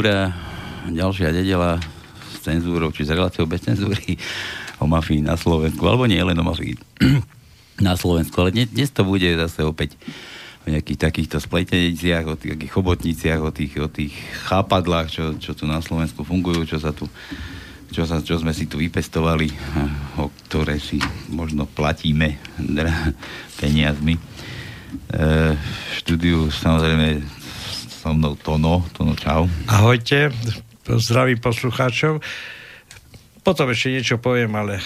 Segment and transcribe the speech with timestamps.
[0.00, 0.32] Húra,
[0.88, 1.76] ďalšia nedela
[2.32, 4.16] s cenzúrou, či s reláciou bez cenzúry
[4.80, 6.72] o mafii na Slovensku, alebo nie len o mafii
[7.84, 10.00] na Slovensku, ale dnes, to bude zase opäť
[10.64, 14.16] o nejakých takýchto spleteniciach, o tých chobotniciach, o tých, o tých
[14.48, 17.04] chápadlách, čo, čo tu na Slovensku fungujú, čo sa tu
[17.92, 19.52] čo, sa, čo sme si tu vypestovali,
[20.16, 20.96] o ktoré si
[21.28, 22.40] možno platíme
[23.60, 24.16] peniazmi.
[24.16, 24.20] E,
[26.00, 27.20] štúdiu samozrejme
[28.10, 28.82] so mnou Tono.
[28.90, 29.46] Tono, čau.
[29.70, 30.34] Ahojte,
[30.82, 32.18] zdraví poslucháčov.
[33.46, 34.82] Potom ešte niečo poviem, ale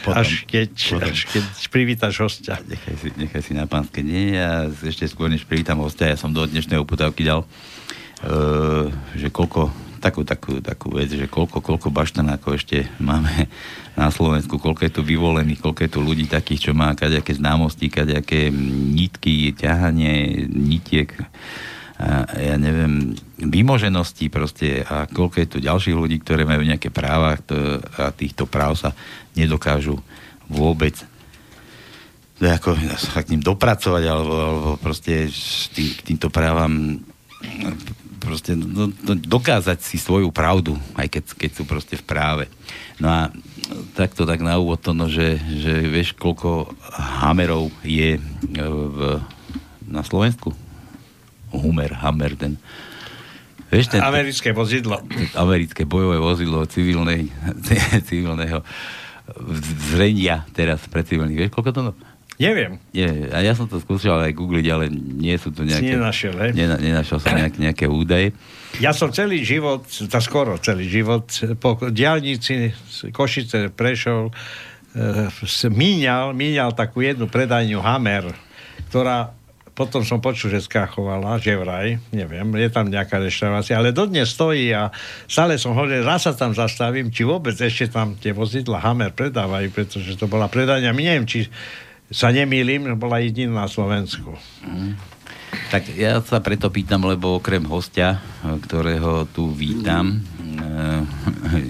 [0.00, 1.04] potom, až, keď, potom.
[1.04, 2.56] až keď privítaš hostia.
[2.64, 4.40] Nechaj si, nechaj si na pánske nie.
[4.40, 8.88] Ja ešte skôr, než privítam hostia, ja som do dnešného uputávky dal, uh,
[9.20, 9.68] že koľko,
[10.00, 13.52] takú, takú, takú vec, že koľko, koľko baštanákov ešte máme
[14.00, 17.92] na Slovensku, koľko je tu vyvolených, koľko je tu ľudí takých, čo má kaďaké známosti,
[17.92, 18.48] kaďaké
[18.96, 21.12] nitky, ťahanie nitiek
[22.34, 27.78] ja neviem, vymoženosti proste a koľko je tu ďalších ľudí, ktoré majú nejaké práva to,
[27.98, 28.90] a týchto práv sa
[29.38, 30.02] nedokážu
[30.50, 30.98] vôbec
[32.42, 35.30] ako sa k ním dopracovať alebo, alebo proste
[35.70, 36.98] tým, k týmto právam
[38.18, 42.44] proste no, no, dokázať si svoju pravdu, aj keď, keď sú proste v práve.
[43.02, 43.20] No a
[43.98, 48.22] takto tak na úvod to, no, že, že vieš, koľko hamerov je
[48.54, 48.98] v,
[49.90, 50.54] na Slovensku?
[51.52, 52.56] Humer, Hammer, ten
[53.72, 55.00] Vieš, ten, americké vozidlo.
[55.32, 57.32] Americké bojové vozidlo civilnej,
[58.08, 58.60] civilného
[59.96, 61.48] zrenia teraz pre civilných.
[61.48, 61.92] Vieš, koľko to no?
[62.36, 62.80] Neviem.
[62.90, 65.94] Nie, a ja som to skúšal aj googliť, ale nie sú to nejaké...
[65.94, 66.50] Nenašiel, hej?
[66.56, 68.34] Nena, nenašiel som nejaké, nejaké údaje.
[68.82, 71.28] Ja som celý život, tá skoro celý život,
[71.60, 72.72] po diálnici
[73.14, 74.32] Košice Prešov
[74.96, 75.28] e,
[75.70, 78.32] míňal, míňal takú jednu predajňu Hammer,
[78.90, 79.32] ktorá
[79.82, 84.70] potom som počul, že skrachovala, že vraj, neviem, je tam nejaká reštaurácia, ale dodnes stojí
[84.70, 84.94] a
[85.26, 89.74] stále som hovoril, raz sa tam zastavím, či vôbec ešte tam tie vozidla Hammer predávajú,
[89.74, 91.50] pretože to bola predania, neviem, či
[92.14, 94.38] sa nemýlim, bola jediná na Slovensku.
[94.62, 94.94] Mm.
[95.74, 101.02] Tak ja sa preto pýtam, lebo okrem hostia, ktorého tu vítam, eh,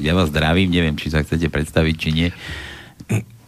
[0.05, 2.29] ja vás zdravím, neviem, či sa chcete predstaviť, či nie.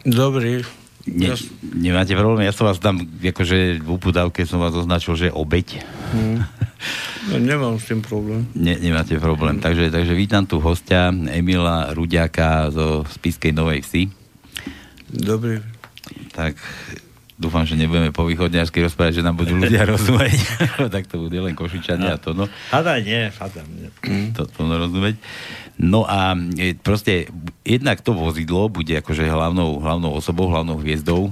[0.01, 0.65] Dobrý,
[1.05, 2.49] Ne, nemáte problém?
[2.49, 5.85] Ja som vás tam, akože v upudávke som vás označil, že obeď.
[6.13, 6.41] Hmm.
[7.25, 8.45] No, nemám s tým problém.
[8.53, 9.57] Ne, nemáte problém.
[9.57, 9.63] Hmm.
[9.65, 14.03] Takže, takže vítam tu hostia Emila Rudiaka zo Spiskej Novej Vsi.
[15.09, 15.57] Dobrý.
[16.37, 16.53] Tak
[17.35, 20.39] dúfam, že nebudeme po východňarsky rozprávať, že nám budú ľudia rozumieť.
[20.95, 22.47] tak to bude len Košičania a to no.
[22.71, 23.89] Hada nie, hada nie.
[24.37, 25.19] To, to no rozumieť.
[25.75, 27.27] No a e, proste
[27.67, 31.31] jednak to vozidlo bude akože hlavnou, hlavnou osobou, hlavnou hviezdou e,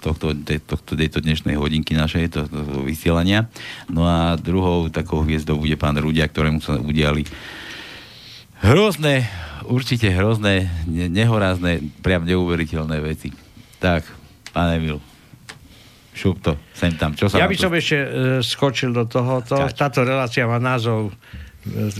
[0.00, 0.32] tohto,
[0.64, 3.52] tohto, tejto dnešnej hodinky našej, to, to, to vysielania.
[3.92, 7.28] No a druhou takou hviezdou bude pán Rudia, ktorému sa udiali
[8.64, 9.28] hrozné,
[9.68, 13.28] určite hrozné, ne, nehorázne, priam neuveriteľné veci.
[13.76, 14.08] Tak,
[14.56, 15.04] pán Emil,
[16.16, 17.12] šup to, sem tam.
[17.12, 18.08] Čo sa ja by som ešte uh,
[18.40, 19.68] skočil do tohoto.
[19.76, 21.12] Táto relácia má názov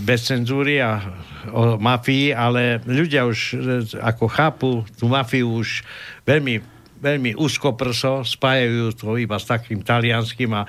[0.03, 1.03] bez cenzúry a
[1.51, 3.59] o mafii, ale ľudia už
[3.99, 5.83] ako chápu tú mafiu už
[6.23, 6.63] veľmi,
[7.03, 10.63] veľmi úzkoprso, spájajú to iba s takým talianským a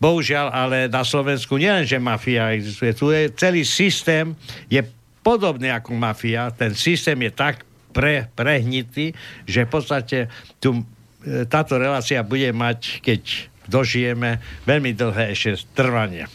[0.00, 4.32] bohužiaľ, ale na Slovensku nie len, že mafia existuje, tu je celý systém,
[4.72, 4.80] je
[5.20, 9.12] podobný ako mafia, ten systém je tak pre, prehnitý,
[9.44, 10.18] že v podstate
[10.56, 10.80] tu,
[11.20, 13.22] e, táto relácia bude mať, keď
[13.68, 16.26] dožijeme, veľmi dlhé ešte trvanie.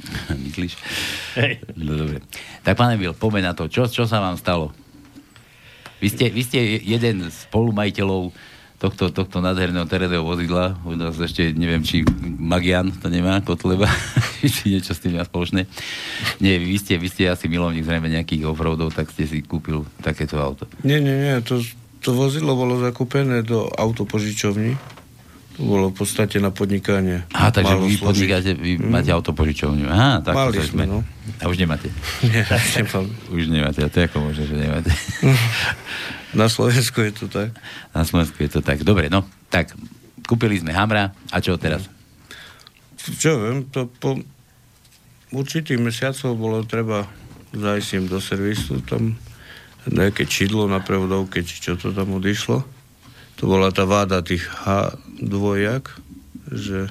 [0.46, 0.72] Myslíš?
[1.38, 1.62] Hej.
[1.78, 2.24] No dobre.
[2.62, 3.68] Tak pán Emil, poďme na to.
[3.68, 4.72] Čo, čo sa vám stalo?
[6.02, 8.34] Vy ste, vy ste jeden z spolumajiteľov
[8.82, 10.74] tohto, tohto nádherného terénneho vozidla.
[10.82, 13.86] U nás ešte neviem, či Magian to nemá, Kotleba,
[14.42, 15.70] či niečo s tým má spoločné.
[16.42, 20.42] Nie, vy ste, vy ste asi milovník zrejme nejakých offroadov, tak ste si kúpil takéto
[20.42, 20.66] auto.
[20.82, 21.62] Nie, nie, nie, to,
[22.02, 24.74] to vozidlo bolo zakúpené do autopožičovní
[25.52, 27.28] to bolo v podstate na podnikanie.
[27.36, 28.08] Aha, takže Malo vy složiť.
[28.08, 28.88] podnikáte, vy mm.
[28.88, 29.84] máte autopožičovňu.
[29.84, 31.04] Aha, tak Mali sme, no.
[31.44, 31.92] A už nemáte?
[32.24, 33.06] Nie, nemám.
[33.28, 34.90] už nemáte, a to je ako možné, že nemáte?
[36.40, 37.52] na Slovensku je to tak.
[37.92, 38.80] Na Slovensku je to tak.
[38.80, 39.76] Dobre, no, tak
[40.24, 41.84] kúpili sme Hamra, a čo teraz?
[42.96, 44.16] Čo viem, to po
[45.36, 47.04] určitých mesiacov bolo treba
[47.52, 49.20] zajsť im do servisu, tam
[49.84, 52.82] nejaké čidlo na prevodovke, či čo to tam odišlo
[53.42, 54.46] to bola tá váda tých
[55.22, 55.82] H2,
[56.52, 56.90] že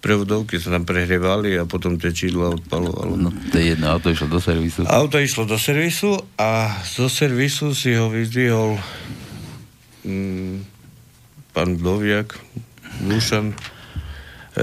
[0.00, 3.20] prevodovky sa tam prehrievali a potom tie čidla odpalovalo.
[3.20, 4.88] No to je jedno, auto išlo do servisu.
[4.88, 8.80] Auto išlo do servisu a zo servisu si ho vyzdvihol
[10.08, 10.54] mm,
[11.52, 12.32] pán Doviak,
[13.04, 13.56] Lušan, e,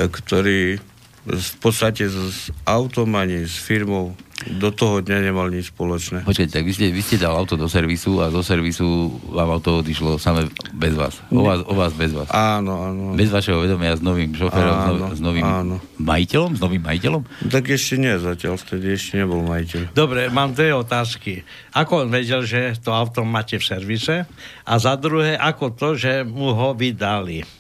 [0.10, 0.82] ktorý
[1.28, 4.16] v podstate s autom ani s firmou
[4.46, 6.22] do toho dňa nemal nič spoločné.
[6.22, 9.82] Počkajte, tak vy ste, vy ste dal auto do servisu a do servisu vám auto
[9.82, 10.46] odišlo same
[10.78, 11.18] bez vás.
[11.34, 12.30] O vás, o vás bez vás.
[12.30, 13.18] Áno, áno.
[13.18, 15.76] Bez vašeho vedomia s novým šoférom, áno, s novým áno.
[15.98, 16.54] majiteľom?
[16.54, 17.22] S novým majiteľom?
[17.50, 19.98] Tak ešte nie zatiaľ, vtedy ešte nebol majiteľ.
[19.98, 21.42] Dobre, mám dve otázky.
[21.74, 24.30] Ako on vedel, že to auto máte v servise?
[24.64, 27.57] A za druhé, ako to, že mu ho vydali?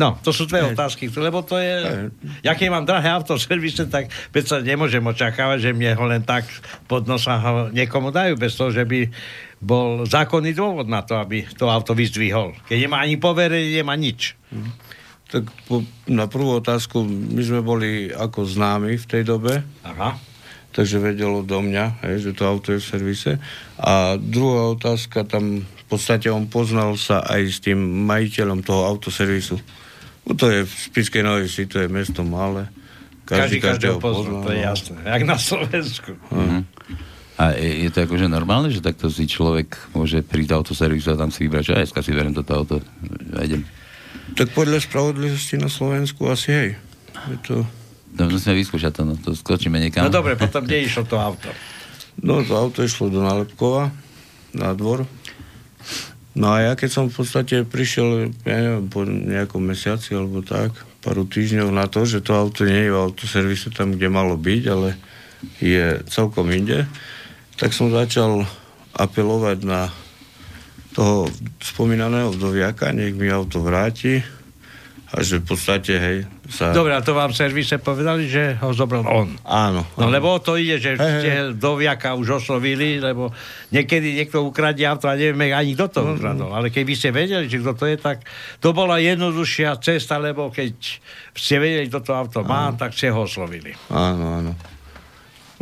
[0.00, 2.08] No, to sú dve otázky, lebo to je...
[2.40, 4.08] Ja keď mám drahé auto v servise, tak
[4.40, 6.48] sa nemôžem očakávať, že mne ho len tak
[6.88, 9.12] pod nosa ho niekomu dajú, bez toho, že by
[9.60, 12.56] bol zákonný dôvod na to, aby to auto vyzdvihol.
[12.66, 14.32] Keď nemá ani poverenie, nemá nič.
[15.28, 19.60] Tak po, na prvú otázku, my sme boli ako známi v tej dobe.
[19.84, 20.16] Aha.
[20.72, 23.32] Takže vedelo do mňa, hej, že to auto je v servise.
[23.76, 27.76] A druhá otázka, tam v podstate on poznal sa aj s tým
[28.08, 29.60] majiteľom toho autoservisu.
[30.22, 32.70] No to je v Spiskej Novej si, to je mesto malé.
[33.26, 34.68] Každý, každý každého pozná, to je no.
[34.70, 34.98] jasné.
[35.02, 36.12] Jak na Slovensku.
[36.30, 36.62] Uh-huh.
[37.38, 41.16] A je, je to akože normálne, že takto si človek môže prísť do autoservisu a
[41.18, 42.76] tam si vybrať, že aj si beriem toto auto
[43.34, 43.66] a idem.
[44.36, 46.68] Tak podľa spravodlivosti na Slovensku asi hej.
[47.30, 47.54] Je to...
[48.12, 49.14] No, musíme vyskúšať to, no.
[49.16, 50.04] to skočíme niekam.
[50.04, 51.48] No dobre, potom kde išlo to auto?
[52.20, 53.88] No to auto išlo do Nálepkova,
[54.52, 55.08] na dvor.
[56.32, 60.72] No a ja keď som v podstate prišiel, ja neviem, po nejakom mesiaci alebo tak,
[61.04, 64.62] pár týždňov na to, že to auto nie je v autoservise tam, kde malo byť,
[64.70, 64.96] ale
[65.58, 66.86] je celkom inde,
[67.58, 68.46] tak som začal
[68.94, 69.90] apelovať na
[70.92, 71.28] toho
[71.60, 74.20] spomínaného vdoviaka, nech mi auto vráti
[75.12, 76.18] a že v podstate, hej,
[76.52, 76.70] sa...
[76.70, 79.32] Dobre, a to vám servise povedali, že ho zobral on.
[79.48, 79.88] Áno.
[79.96, 80.12] No áno.
[80.12, 81.56] lebo to ide, že hey, ste hey.
[81.56, 83.32] do viaka už oslovili, lebo
[83.72, 86.10] niekedy niekto ukradne auto a nevieme ani kto to mm.
[86.20, 86.50] ukradol.
[86.52, 88.22] Ale keby ste vedeli, že kto to je, tak
[88.60, 90.76] to bola jednoduchšia cesta, lebo keď
[91.32, 92.76] ste vedeli, kto to auto má, áno.
[92.76, 93.72] tak ste ho oslovili.
[93.88, 94.52] Áno, áno.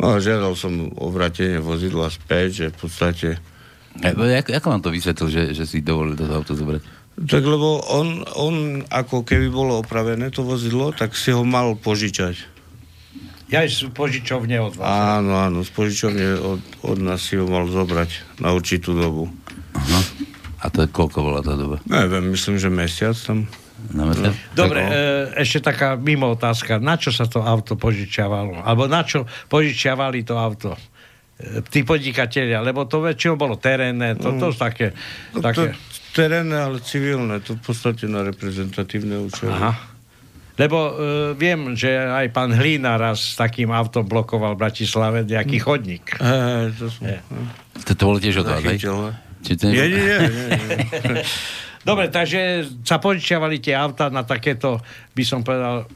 [0.00, 3.28] No, žiadal som o vrátenie vozidla späť, že v podstate...
[4.00, 4.22] Ako,
[4.54, 6.99] ako vám to vysvetlil, že, že si dovolil to auto zobrať?
[7.20, 12.48] Tak lebo on, on, ako keby bolo opravené to vozidlo, tak si ho mal požičať.
[13.50, 15.20] Ja z požičovne od vás.
[15.20, 19.26] Áno, áno, z požičovne od, od nás si ho mal zobrať na určitú dobu.
[19.74, 20.00] Aha.
[20.60, 21.82] A to koľko bola tá doba?
[21.88, 23.50] Neviem, myslím, že mesiac tam.
[23.90, 24.36] Na mesiac?
[24.54, 24.92] Dobre, e,
[25.40, 26.78] ešte taká mimo otázka.
[26.78, 28.62] Na čo sa to auto požičiavalo?
[28.62, 30.78] Alebo na čo požičiavali to auto?
[31.40, 34.92] E, tí podnikatelia, lebo to väčšinou bolo terénne, to, to, to také...
[35.32, 35.72] No, také...
[35.72, 39.50] To, terénne, ale civilné, to v podstate na reprezentatívne účely.
[39.50, 39.72] Aha.
[40.58, 40.92] Lebo uh,
[41.38, 45.64] viem, že aj pán Hlína raz s takým autom blokoval v Bratislave nejaký hm.
[45.64, 46.04] chodník.
[46.20, 47.02] Hej, to som...
[47.80, 49.56] To, to bolo tiež od vás, Nie,
[49.88, 50.18] nie, nie.
[50.20, 51.24] nie.
[51.80, 54.84] Dobre, takže sa požičiavali tie auta na takéto,
[55.16, 55.88] by som povedal,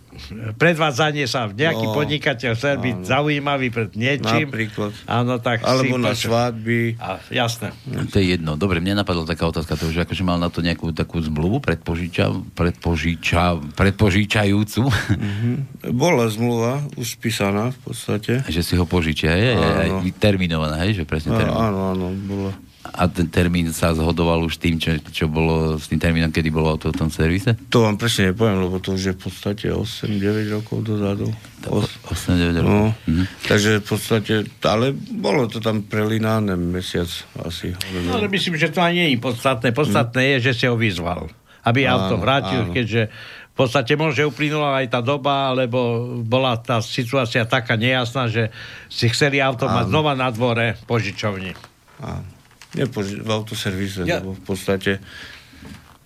[0.56, 1.50] predvádzanie sa.
[1.50, 4.48] Nejaký no, podnikateľ chcel byť zaujímavý pred niečím.
[4.50, 4.92] Napríklad.
[5.06, 6.98] Áno, tak Alebo na svadby.
[6.98, 7.74] A, jasné.
[8.10, 8.54] To je jedno.
[8.54, 12.54] Dobre, mne napadla taká otázka, to, že akože mal na to nejakú takú zmluvu predpožiča,
[12.54, 14.82] predpožiča, predpožičajúcu.
[14.88, 15.54] Mm-hmm.
[15.94, 18.32] Bola zmluva už spísaná v podstate.
[18.46, 21.70] Že si ho požičia, je, je, je terminovaná, hej, že presne terminovaná.
[21.70, 22.52] Áno, áno, bola
[22.94, 26.78] a ten termín sa zhodoval už tým, čo, čo bolo s tým termínom, kedy bolo
[26.78, 27.58] auto v tom servise?
[27.74, 31.26] To vám presne nepoviem, lebo to už je v podstate 8-9 rokov dozadu.
[31.66, 32.94] 8-9 rokov.
[32.94, 33.24] No, mhm.
[33.50, 34.32] Takže v podstate,
[34.62, 37.10] ale bolo to tam prelináne mesiac
[37.42, 37.74] asi.
[38.06, 39.74] No, ale myslím, že to ani nie je podstatné.
[39.74, 40.30] Podstatné mhm.
[40.30, 41.26] je, že si ho vyzval.
[41.66, 42.72] Aby áno, auto vrátil, áno.
[42.72, 43.10] keďže
[43.54, 48.50] v podstate možno uplynula aj tá doba, alebo bola tá situácia taká nejasná, že
[48.90, 51.54] si chceli auto mať znova na dvore požičovni.
[52.02, 52.33] Áno.
[52.74, 54.18] Nepoži- v autoservise, ja.
[54.18, 54.98] lebo v podstate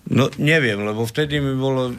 [0.09, 1.93] No neviem, lebo vtedy mi bolo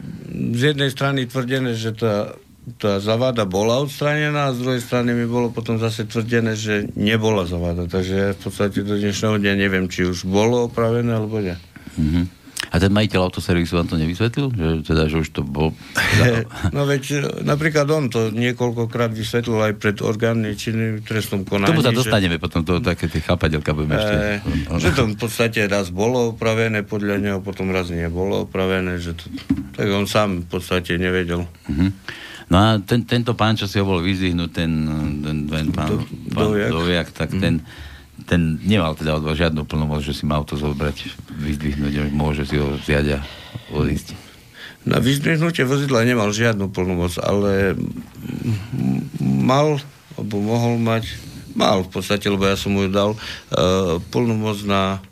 [0.51, 2.35] z jednej strany tvrdené, že tá,
[2.75, 7.47] tá zavada bola odstranená a z druhej strany mi bolo potom zase tvrdené, že nebola
[7.47, 7.87] zavada.
[7.87, 11.55] Takže ja v podstate do dnešného dňa neviem, či už bolo opravené alebo nie.
[11.95, 12.40] Mm-hmm.
[12.69, 14.53] A ten majiteľ autoservisu vám to nevysvetlil?
[14.53, 15.73] Že, teda, že už to bol...
[16.75, 21.73] no veď napríklad on to niekoľkokrát vysvetlil aj pred orgánmi činným trestnom konaní.
[21.73, 22.41] Tomu sa dostaneme že...
[22.45, 24.15] potom, to také tie chapadelka budeme ešte...
[24.15, 29.17] E, že to v podstate raz bolo opravené podľa neho, potom raz nebolo opravené, že
[29.17, 29.25] to...
[29.73, 31.49] Tak on sám v podstate nevedel.
[31.49, 31.89] Uh-huh.
[32.51, 34.71] No a ten, tento pán, čo si ho bol vyzvihnúť, ten,
[35.23, 36.03] ten, ten pán, Do,
[36.35, 37.39] pán doviak, tak mm.
[37.39, 37.63] ten
[38.31, 42.55] ten nemal teda od vás žiadnu plnomoc, že si mal to zobrať, vyzdvihnúť, môže si
[42.55, 43.27] ho vziať a
[43.75, 44.15] odísť.
[44.87, 47.75] Na vyzdvihnutie vozidla nemal žiadnu plnomoc, ale
[49.19, 49.83] mal,
[50.15, 51.11] alebo mohol mať,
[51.59, 55.03] mal v podstate, lebo ja som mu dal uh, plnomoc na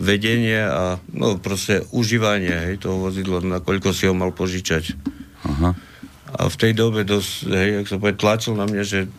[0.00, 4.96] vedenie a no proste užívanie hej, toho vozidla, nakoľko si ho mal požičať.
[5.44, 5.76] Aha.
[6.32, 9.12] A v tej dobe dosť, hej, jak sa povie, tlačil na mňa, že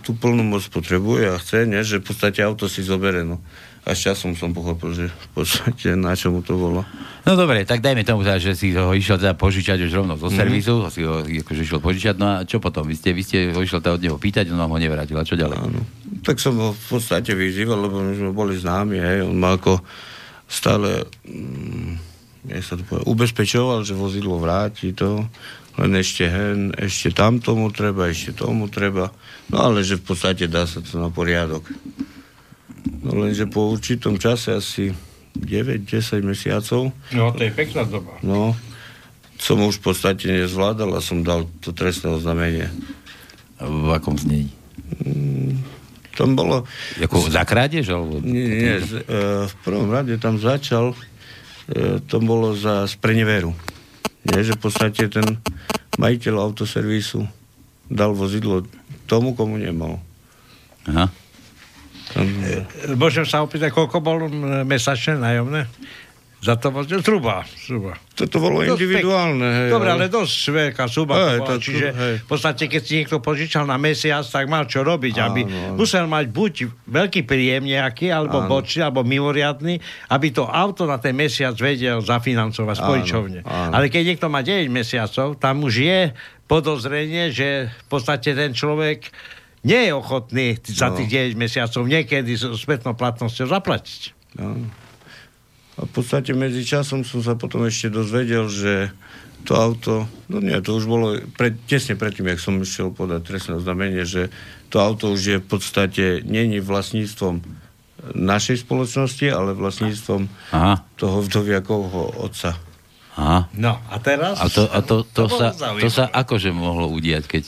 [0.00, 1.84] tú plnú moc potrebuje a chce, nie?
[1.84, 3.20] že v podstate auto si zobere.
[3.20, 3.36] No.
[3.82, 6.86] A s časom som pochopil, že v podstate na čomu to bolo.
[7.26, 10.30] No dobre, tak dajme tomu, teda, že si ho išiel teda požičať už rovno zo
[10.30, 10.38] mm-hmm.
[10.38, 12.86] servisu, si ho akože išiel požičať, no a čo potom?
[12.86, 15.26] Vy ste, vy ste ho išiel teda od neho pýtať, on vám ho nevrátil, a
[15.26, 15.58] čo ďalej?
[15.58, 15.82] Áno.
[16.22, 19.82] Tak som ho v podstate vyzýval, lebo my sme boli známi, hej, on ma ako
[20.46, 21.98] stále mm,
[22.62, 25.26] sa to povie, ubezpečoval, že vozidlo vráti to,
[25.80, 29.08] len ešte hen, ešte tam tomu treba, ešte tomu treba,
[29.48, 31.64] no ale že v podstate dá sa to na poriadok.
[33.02, 34.92] No lenže po určitom čase, asi
[35.38, 36.92] 9-10 mesiacov...
[37.14, 38.20] No, to je pekná doba.
[38.20, 38.52] No,
[39.40, 42.68] som už v podstate nezvládal a som dal to trestné oznámenie.
[43.58, 44.52] V akom znení?
[45.02, 45.58] Mm,
[46.12, 46.68] tam bolo...
[47.00, 47.88] Jako za krádež?
[47.88, 48.20] Alebo...
[48.20, 53.56] Nie, nie, z, e, v prvom rade tam začal, e, to bolo za spreneveru.
[54.22, 55.42] Nie, že v podstate ten
[55.98, 57.26] majiteľ autoservisu
[57.90, 58.64] dal vozidlo
[59.10, 59.98] tomu, komu nemal.
[60.88, 61.10] Aha.
[62.16, 64.28] E, môžem sa opýtať, koľko bol
[64.64, 65.66] mesačné nájomné?
[66.42, 67.46] Za to bol truba.
[67.46, 67.94] truba.
[68.18, 69.46] Toto bolo dosť individuálne.
[69.46, 71.38] Hej, Dobre, ale dosť veľká suba.
[71.38, 72.14] Hej, to čiže hej.
[72.18, 75.14] v podstate, keď si niekto požičal na mesiac, tak mal čo robiť.
[75.22, 75.46] Áno, aby.
[75.78, 76.54] Musel mať buď
[76.90, 78.50] veľký príjem nejaký, alebo áno.
[78.50, 79.78] bočný, alebo mimoriadný,
[80.10, 83.46] aby to auto na ten mesiac vedel zafinancovať spojičovne.
[83.46, 86.00] Ale keď niekto má 9 mesiacov, tam už je
[86.50, 89.14] podozrenie, že v podstate ten človek
[89.62, 90.98] nie je ochotný za no.
[90.98, 94.00] tých 9 mesiacov niekedy s spätnou platnosťou zaplatiť.
[94.42, 94.81] No.
[95.80, 98.92] A v podstate medzi časom som sa potom ešte dozvedel, že
[99.42, 103.56] to auto, no nie, to už bolo pred, tesne predtým, jak som išiel podať trestné
[103.58, 104.30] znamenie, že
[104.70, 107.42] to auto už je v podstate není vlastníctvom
[108.14, 110.82] našej spoločnosti, ale vlastníctvom Aha.
[110.98, 112.58] toho vdoviakovho otca.
[113.14, 113.46] Aha.
[113.54, 114.40] No a teraz?
[114.40, 117.44] A to, a to, to, to, sa, to sa akože mohlo udiať, keď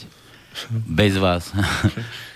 [0.71, 1.51] bez vás.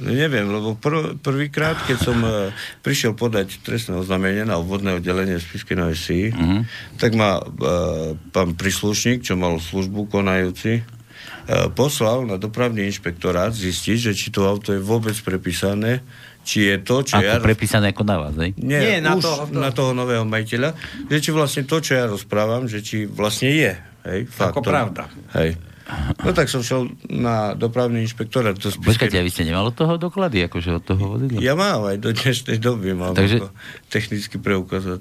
[0.00, 2.48] Neviem, lebo prv, prvýkrát, keď som uh,
[2.80, 6.64] prišiel podať trestné oznámenie na obvodné oddelenie Spiskej Novej Si, uh-huh.
[6.96, 14.10] tak ma uh, pán príslušník, čo mal službu konajúci, uh, poslal na dopravný inšpektorát zistiť,
[14.10, 16.00] že či to auto je vôbec prepísané,
[16.40, 17.44] či je to, čo ako ja...
[17.44, 18.56] prepísané ako na vás, hej?
[18.56, 19.60] Nie, Nie na, už toho, to...
[19.60, 20.72] na toho nového majiteľa,
[21.12, 23.72] že či vlastne to, čo ja rozprávam, že či vlastne je,
[24.08, 24.64] hej, faktom.
[24.64, 25.12] Ako pravda.
[25.36, 25.60] Hej.
[26.22, 28.54] No tak som šiel na dopravný inšpektorát.
[28.58, 31.38] Počkajte, a vy ste nemal od toho doklady, akože od toho vozidla?
[31.42, 33.50] Ja mám, aj do dnešnej doby mám Takže...
[33.90, 35.00] technicky preukázať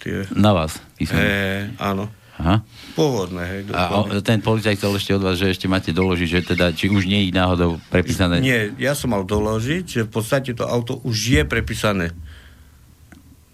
[0.00, 0.24] tie...
[0.32, 0.80] Na vás?
[0.96, 2.08] Hej, áno.
[2.40, 2.64] Aha.
[2.96, 3.60] Pôvodné, hej.
[3.76, 7.04] A ten policajt chcel ešte od vás, že ešte máte doložiť, že teda, či už
[7.04, 8.40] nie je náhodou prepísané?
[8.40, 12.16] Nie, ja som mal doložiť, že v podstate to auto už je prepísané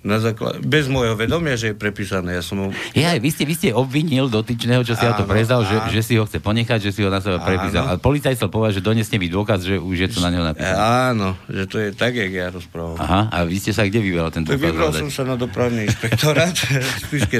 [0.09, 2.41] na základ, bez môjho vedomia, že je prepísané.
[2.41, 2.67] Ja som ho...
[2.97, 6.15] Ja, vy ste, vy ste obvinil dotyčného, čo si áno, to prezdal, že, že, si
[6.17, 7.85] ho chce ponechať, že si ho na sebe prepísal.
[7.85, 10.81] A policajt chcel povedať, že donesne mi dôkaz, že už je to na neho napísané.
[11.13, 12.97] Áno, že to je tak, jak ja rozprávam.
[12.97, 14.65] Aha, a vy ste sa kde vyberal ten dôkaz?
[14.65, 16.57] Vybral som sa na dopravný inšpektorát
[16.97, 17.39] v Spiske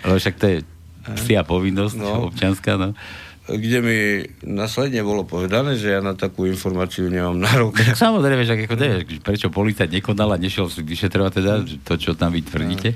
[0.00, 0.56] Ale však to je
[1.08, 2.32] psia povinnosť no.
[2.32, 2.96] občanská, no
[3.48, 3.98] kde mi
[4.44, 7.80] následne bolo povedané, že ja na takú informáciu nemám nárok.
[7.80, 8.84] Tak samozrejme, že ako to
[9.24, 11.52] prečo policajt nekonal a nešiel si vyšetrovať teda
[11.88, 12.92] to, čo tam vy tvrdíte.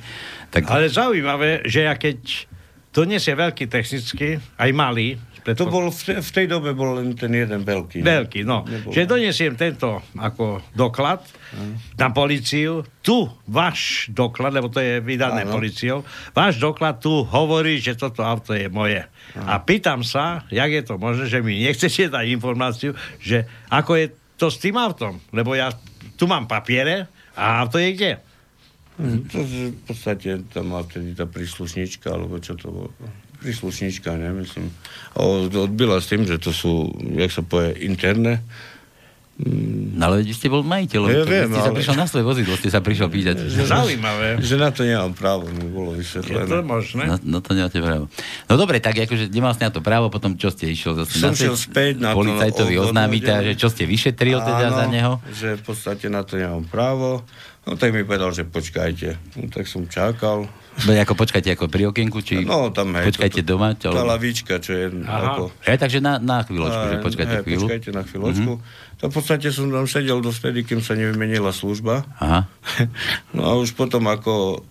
[0.53, 0.69] Tak...
[0.69, 2.49] Ale zaujímavé, že ja keď
[2.93, 7.35] to nesie veľký technický, aj malý, To bol v, v tej dobe bol len ten
[7.35, 7.99] jeden veľký.
[8.07, 8.63] Veľký, no.
[8.63, 8.95] Nebol.
[8.95, 11.75] Že donesiem tento ako doklad uh.
[11.99, 12.87] na policiu.
[13.03, 18.23] Tu váš doklad, lebo to je vydané uh, policiou, váš doklad tu hovorí, že toto
[18.23, 19.03] auto je moje.
[19.35, 19.51] Uh.
[19.51, 24.07] A pýtam sa, jak je to možné, že mi nechcete dať informáciu, že ako je
[24.39, 25.19] to s tým autom.
[25.35, 25.75] Lebo ja
[26.15, 28.13] tu mám papiere a auto je kde?
[29.01, 29.25] Hmm.
[29.27, 32.91] To, v podstate tam má vtedy tá príslušnička, alebo čo to bolo
[33.43, 34.71] príslušnička, nemyslím.
[35.19, 38.39] Odbila s tým, že to sú, jak sa povie, interné.
[39.43, 39.97] Mm.
[39.97, 41.09] No ale vy ste bol majiteľom.
[41.09, 41.67] Ja viem, ste ale...
[41.67, 43.37] sa prišiel na svoje vozidlo, ste sa prišiel pýtať.
[43.49, 44.29] Že, Zaujímavé.
[44.39, 46.47] Že na to nemám právo, mi bolo vysvetlené.
[46.47, 47.03] Je to možné?
[47.09, 48.07] No, no to nemáte právo.
[48.47, 51.33] No dobre, tak akože nemal ste na to právo, potom čo ste išiel zase Som
[51.33, 55.19] na šiel späť na policajtovi oznámiť, že čo ste vyšetril teda za neho?
[55.33, 57.25] že v podstate na to nemám právo.
[57.65, 59.39] No tak mi povedal, že počkajte.
[59.41, 60.45] No tak som čakal.
[60.81, 63.77] Ako počkajte ako pri okienku, či no, tam, hej, počkajte to, doma?
[63.77, 64.85] Tá lavička, čo je...
[65.05, 65.37] Aha.
[65.37, 65.53] Ako...
[65.69, 67.67] Hej, takže na, na chvíľočku, že počkajte hej, chvíľu.
[67.69, 68.53] počkajte na chvíľočku.
[68.57, 68.99] Mm-hmm.
[68.99, 72.09] To v podstate som tam sedel do vtedy, kým sa nevymenila služba.
[72.19, 72.49] Aha.
[73.37, 74.65] no a už potom ako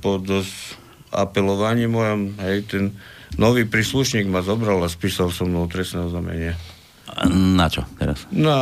[0.00, 0.80] po dosť
[1.12, 2.84] apelovaní mojom, hej, ten
[3.36, 6.56] nový príslušník ma zobral a spísal som mnou trestné oznámenie.
[7.26, 8.22] Na čo teraz?
[8.30, 8.58] Na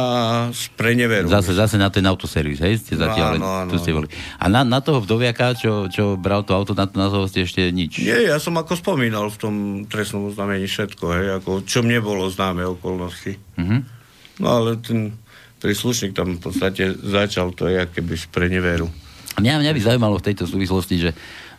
[0.57, 1.29] spreneveru.
[1.29, 2.81] Zase, zase na ten autoservis, hej?
[2.81, 4.09] Ste zatiaľ, áno, áno, tu ste boli.
[4.41, 7.69] A na, na toho vdoviaka, čo, čo bral to auto, na, na toho ste ešte
[7.69, 8.01] nič?
[8.01, 12.25] Nie, ja som ako spomínal v tom trestnom oznámení všetko, hej, ako, čo mne bolo
[12.33, 13.37] známe okolnosti.
[13.61, 13.77] Mhm.
[14.41, 15.17] No ale ten
[15.61, 18.89] príslušník tam v podstate začal to, jak keby spreneveru.
[19.37, 21.11] Mňa, mňa by zaujímalo v tejto súvislosti, že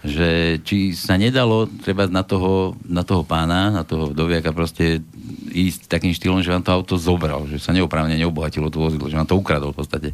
[0.07, 5.03] že či sa nedalo treba na toho, na toho pána, na toho vdoviaka proste
[5.51, 9.19] ísť takým štýlom, že vám to auto zobral, že sa neoprávne neobohatilo to vozidlo, že
[9.19, 10.09] vám to ukradol v podstate,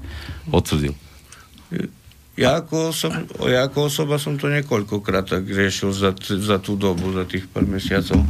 [0.50, 0.98] odsudzil.
[2.34, 3.14] Ja ako, osob,
[3.46, 7.70] ja ako osoba som to niekoľkokrát tak riešil za, za tú dobu, za tých pár
[7.70, 8.26] mesiacov.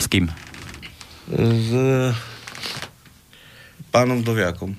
[0.00, 0.32] S kým?
[1.28, 1.68] S
[3.92, 4.72] pánom Doviakom.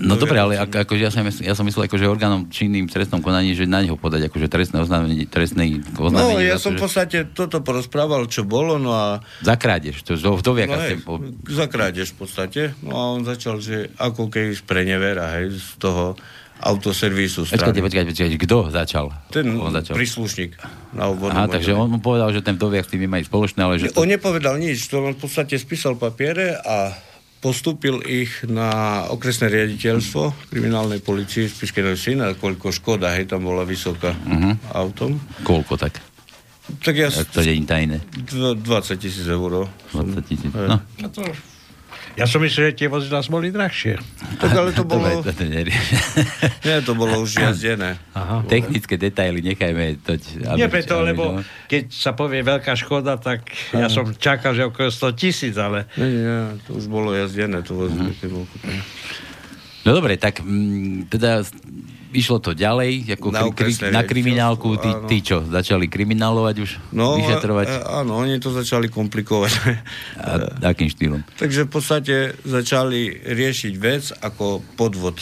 [0.00, 3.20] No dobre, ale ako, ako, ja, som, ja som myslel, akože orgánom činným v trestnom
[3.20, 6.48] konaní, že na neho podať akože trestné oznámenie, trestné oznámenie.
[6.48, 9.20] No, ja som v podstate toto porozprával, čo bolo, no a...
[9.44, 11.20] Za krádež, to do, do no, hej, po...
[11.44, 12.72] Za krádež v podstate.
[12.80, 16.16] No a on začal, že ako keby sprenevera, hej, z toho
[16.62, 17.60] autoservisu strany.
[17.60, 19.06] Počkajte, počkajte, počkajte, kto začal?
[19.28, 19.98] Ten on začal.
[19.98, 20.56] príslušník
[20.96, 23.92] na Aha, takže on mu povedal, že ten vdoviak s tým majú spoločné, ale že...
[23.98, 26.96] On nepovedal nič, to on v podstate spísal papiere a
[27.42, 33.50] postúpil ich na okresné riaditeľstvo kriminálnej policie z Piškej Syn a koľko škoda, hej, tam
[33.50, 34.54] bola vysoká uh-huh.
[34.70, 35.18] autom.
[35.42, 35.98] Koľko tak?
[36.86, 37.10] Tak ja...
[37.10, 37.98] Tak to je tajné.
[38.30, 38.62] 20
[38.94, 39.66] tisíc eur.
[39.90, 40.78] 20 tisíc, no.
[40.78, 41.26] no to
[42.12, 43.96] ja som myslel, že tie vozidla boli drahšie.
[44.36, 45.08] Tak ale to bolo...
[46.66, 47.96] Nie, to bolo už jazdené.
[48.12, 48.44] Aha.
[48.44, 50.20] Technické detaily nechajme to.
[50.56, 55.20] Nie preto, lebo keď sa povie veľká škoda, tak ja som čakal, že okolo 100
[55.20, 55.88] tisíc, ale...
[55.96, 58.44] Nie, nie, to už bolo jazdené, to vozidlo.
[58.44, 58.82] Uh-huh.
[59.82, 61.42] No dobre, tak m, mm, teda
[62.12, 66.70] išlo to ďalej, ako na, kri, kri, na kriminálku, tí, tí čo, začali kriminálovať už,
[66.92, 67.66] no, vyšetrovať?
[67.68, 69.52] E, áno, oni to začali komplikovať.
[70.20, 70.30] A
[70.72, 71.20] akým štýlom?
[71.40, 75.18] Takže v podstate začali riešiť vec ako podvod.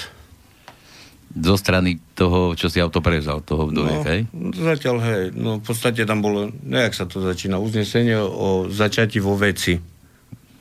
[1.31, 4.21] Zo strany toho, čo si auto prevzal, toho vdoviek, no, hej?
[4.59, 9.39] Zatiaľ, hej, no v podstate tam bolo, nejak sa to začína, uznesenie o začati vo
[9.39, 9.79] veci.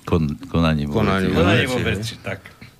[0.05, 1.37] Kon, konaní vo konaní veci.
[1.37, 2.39] Konaní vo veci, tak.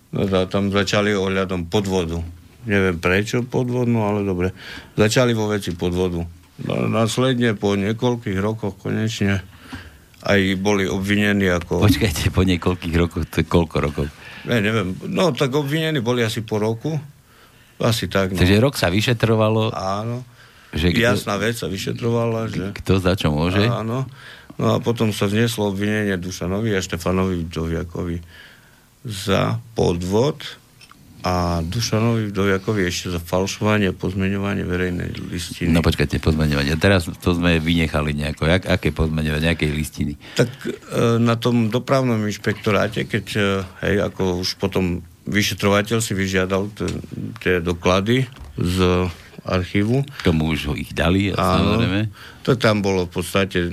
[0.10, 4.52] No, tam začali ohľadom podvodu neviem prečo podvodnú, ale dobre.
[5.00, 6.24] Začali vo veci podvodu.
[6.60, 9.40] No, následne po niekoľkých rokoch konečne
[10.20, 11.80] aj boli obvinení ako...
[11.88, 14.06] Počkajte, po niekoľkých rokoch, to je koľko rokov?
[14.44, 14.92] Ne, neviem.
[15.08, 17.00] No, tak obvinení boli asi po roku.
[17.80, 18.40] Asi tak, no.
[18.44, 19.72] Takže rok sa vyšetrovalo...
[19.72, 20.28] Áno.
[20.76, 21.00] Že kto...
[21.00, 22.76] Jasná vec sa vyšetrovala, že...
[22.84, 23.64] Kto za čo môže?
[23.64, 24.04] Áno.
[24.60, 28.20] No a potom sa znieslo obvinenie Dušanovi a Štefanovi Doviakovi
[29.08, 30.59] za podvod
[31.20, 35.68] a Dušanovi Vdoviakovi ešte za falšovanie a pozmeňovanie verejnej listiny.
[35.68, 36.80] No počkajte, pozmeňovanie.
[36.80, 38.48] Teraz to sme vynechali nejako.
[38.48, 40.14] Jak, aké pozmeňovanie, nejakej listiny?
[40.40, 40.72] Tak e,
[41.20, 43.42] na tom dopravnom inšpektoráte, keď e,
[43.84, 46.72] hej, ako už potom vyšetrovateľ si vyžiadal
[47.44, 48.78] tie doklady z
[49.44, 50.08] archívu.
[50.24, 52.10] Tomu už ich dali, samozrejme.
[52.48, 53.70] To tam bolo v podstate,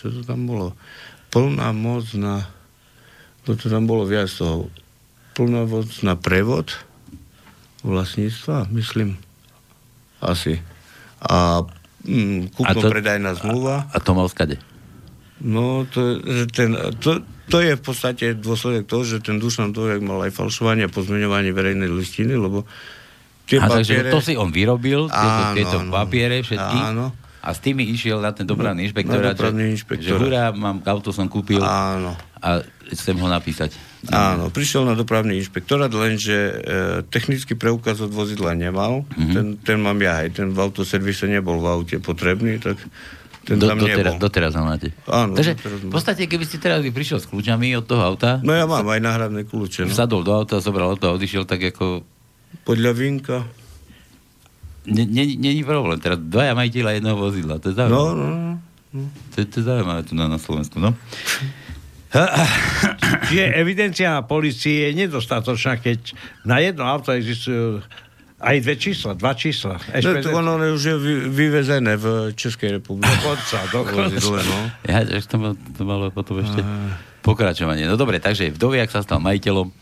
[0.00, 0.72] čo to tam bolo?
[1.28, 2.42] Plná moc na,
[3.44, 4.72] to tam bolo viac toho
[5.34, 6.72] plnovoc na prevod
[7.84, 9.20] vlastníctva, myslím.
[10.24, 10.62] Asi.
[11.20, 11.66] A
[12.06, 13.90] mm, kúpno-predajná zmluva.
[13.92, 14.56] A, a to mal skade?
[15.44, 17.20] No, to, ten, to,
[17.52, 21.52] to je v podstate dôsledok toho, že ten Dušan Dovek mal aj falšovanie a pozmeňovanie
[21.52, 22.64] verejnej listiny, lebo
[23.44, 24.08] tie a papiere...
[24.08, 26.78] Takže to si on vyrobil, tieto, áno, tieto áno, papiere všetky?
[26.80, 27.12] Áno.
[27.44, 30.16] A s tými išiel na ten dopravný inšpektorát, že, inšpektorát.
[30.16, 32.16] že hurá, mám, auto som kúpil áno.
[32.40, 32.64] a
[32.96, 33.76] chcem ho napísať.
[34.10, 36.52] Áno, prišiel na dopravný inšpektorát, lenže e,
[37.08, 39.08] technický preukaz od vozidla nemal.
[39.08, 39.32] Mm-hmm.
[39.32, 42.76] Ten, ten mám ja, aj ten v autoservise nebol v aute potrebný, tak
[43.44, 44.88] ten do, tam doteraz, doteraz ho máte.
[45.04, 45.36] Áno.
[45.36, 45.52] Takže
[45.84, 48.40] v podstate, keby ste teraz by prišiel s kľúčami od toho auta...
[48.40, 49.84] No ja mám aj náhradné kľúče.
[49.84, 49.92] No.
[49.92, 52.00] Sadol do auta, zobral auto a odišiel tak ako...
[52.64, 53.44] Podľa vinka.
[54.88, 56.00] Není problém.
[56.00, 57.60] Teraz dvaja majiteľa jedného vozidla.
[57.60, 58.16] To je zaujímavé.
[58.16, 58.28] No, no,
[58.92, 59.00] no.
[59.32, 60.96] To, to je zaujímavé tu na, na Slovensku, no.
[63.22, 67.84] Čiže evidencia na policii je nedostatočná, keď na jedno auto existujú
[68.44, 69.80] aj dve čísla, dva čísla.
[69.80, 70.96] No, to ono už je
[71.32, 73.08] vyvezené v Českej republike.
[73.08, 74.36] Dokonca, dokonca.
[74.44, 74.58] No.
[74.84, 76.60] Ja, to, to malo potom ešte
[77.24, 77.88] pokračovanie.
[77.88, 79.72] No dobre, takže vdoviak sa stal majiteľom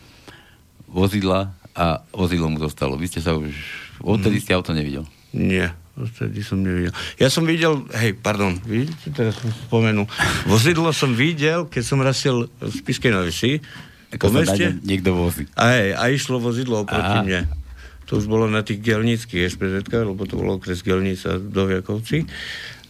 [0.87, 2.95] vozidla a vozidlo mu zostalo.
[2.95, 3.51] Vy ste sa už...
[3.99, 5.03] Odtedy ste auto nevidel?
[5.35, 5.75] Nie.
[5.93, 6.89] Vtedy som nevidel.
[7.21, 10.09] Ja som videl, hej, pardon, vidíte, teraz som spomenul.
[10.49, 13.61] Vozidlo som videl, keď som rasil v Spiskej Novisi.
[14.09, 14.73] Ako po meste.
[14.81, 15.45] niekto vozí.
[15.53, 17.21] A, hej, a išlo vozidlo oproti Aha.
[17.21, 17.41] mne.
[18.09, 22.25] To už bolo na tých gelnických SPZ, lebo to bolo okres Gelnica do Viakovci.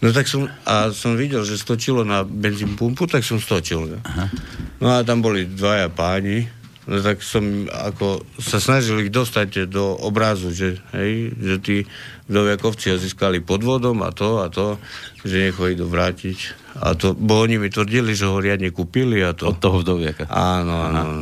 [0.04, 4.00] No tak som, a som videl, že stočilo na benzín pumpu, tak som stočil.
[4.04, 4.28] Aha.
[4.80, 6.48] No a tam boli dvaja páni,
[6.88, 11.78] no tak som ako sa snažil ich dostať do obrazu, že, hej, že tí
[12.28, 14.80] vdoviakovci ho získali pod vodom a to a to,
[15.24, 16.38] že nech ho idú vrátiť.
[16.84, 19.52] A to, bo oni mi tvrdili, že ho riadne kúpili a to.
[19.52, 20.28] Od toho vdoviaka.
[20.28, 21.00] Áno, áno.
[21.00, 21.22] Aha.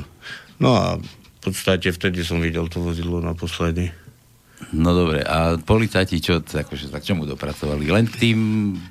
[0.61, 3.89] No a v podstate vtedy som videl to vozidlo naposledy.
[4.77, 7.89] No dobre, a policajti čo, akože, tak čomu dopracovali?
[7.89, 8.39] Len k tým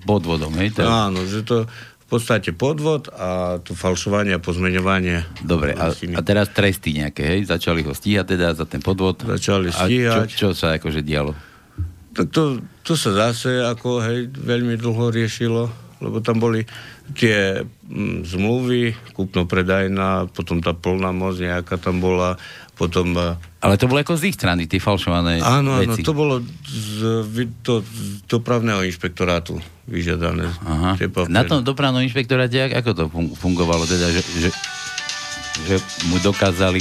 [0.02, 0.74] podvodom, hej?
[0.74, 0.82] Tak...
[0.82, 1.70] Áno, že to
[2.10, 5.22] podstate podvod a to falšovanie a pozmeňovanie.
[5.46, 7.46] Dobre, a, a teraz tresty nejaké, hej?
[7.46, 9.22] Začali ho stíhať teda za ten podvod.
[9.22, 10.26] Začali stíhať.
[10.26, 11.32] A čo, čo sa akože dialo?
[12.10, 15.70] Tak to, to sa zase ako, hej, veľmi dlho riešilo,
[16.02, 16.66] lebo tam boli
[17.14, 22.38] tie mm, zmluvy, kúpno-predajná, potom tá plná moc nejaká tam bola,
[22.80, 23.12] potom...
[23.60, 26.00] Ale to bolo ako z ich strany, tie falšované Áno, áno, veci.
[26.00, 27.04] to bolo z,
[27.60, 30.48] to, z dopravného inšpektorátu vyžiadané.
[30.64, 30.96] Aha.
[31.28, 33.04] Na tom dopravnom inšpektoráte, ako to
[33.36, 33.84] fungovalo?
[33.84, 34.48] Teda, že, že,
[35.68, 35.76] že
[36.08, 36.80] mu dokázali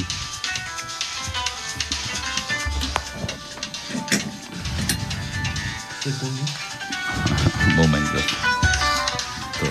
[7.75, 8.07] Moment.
[9.59, 9.67] To,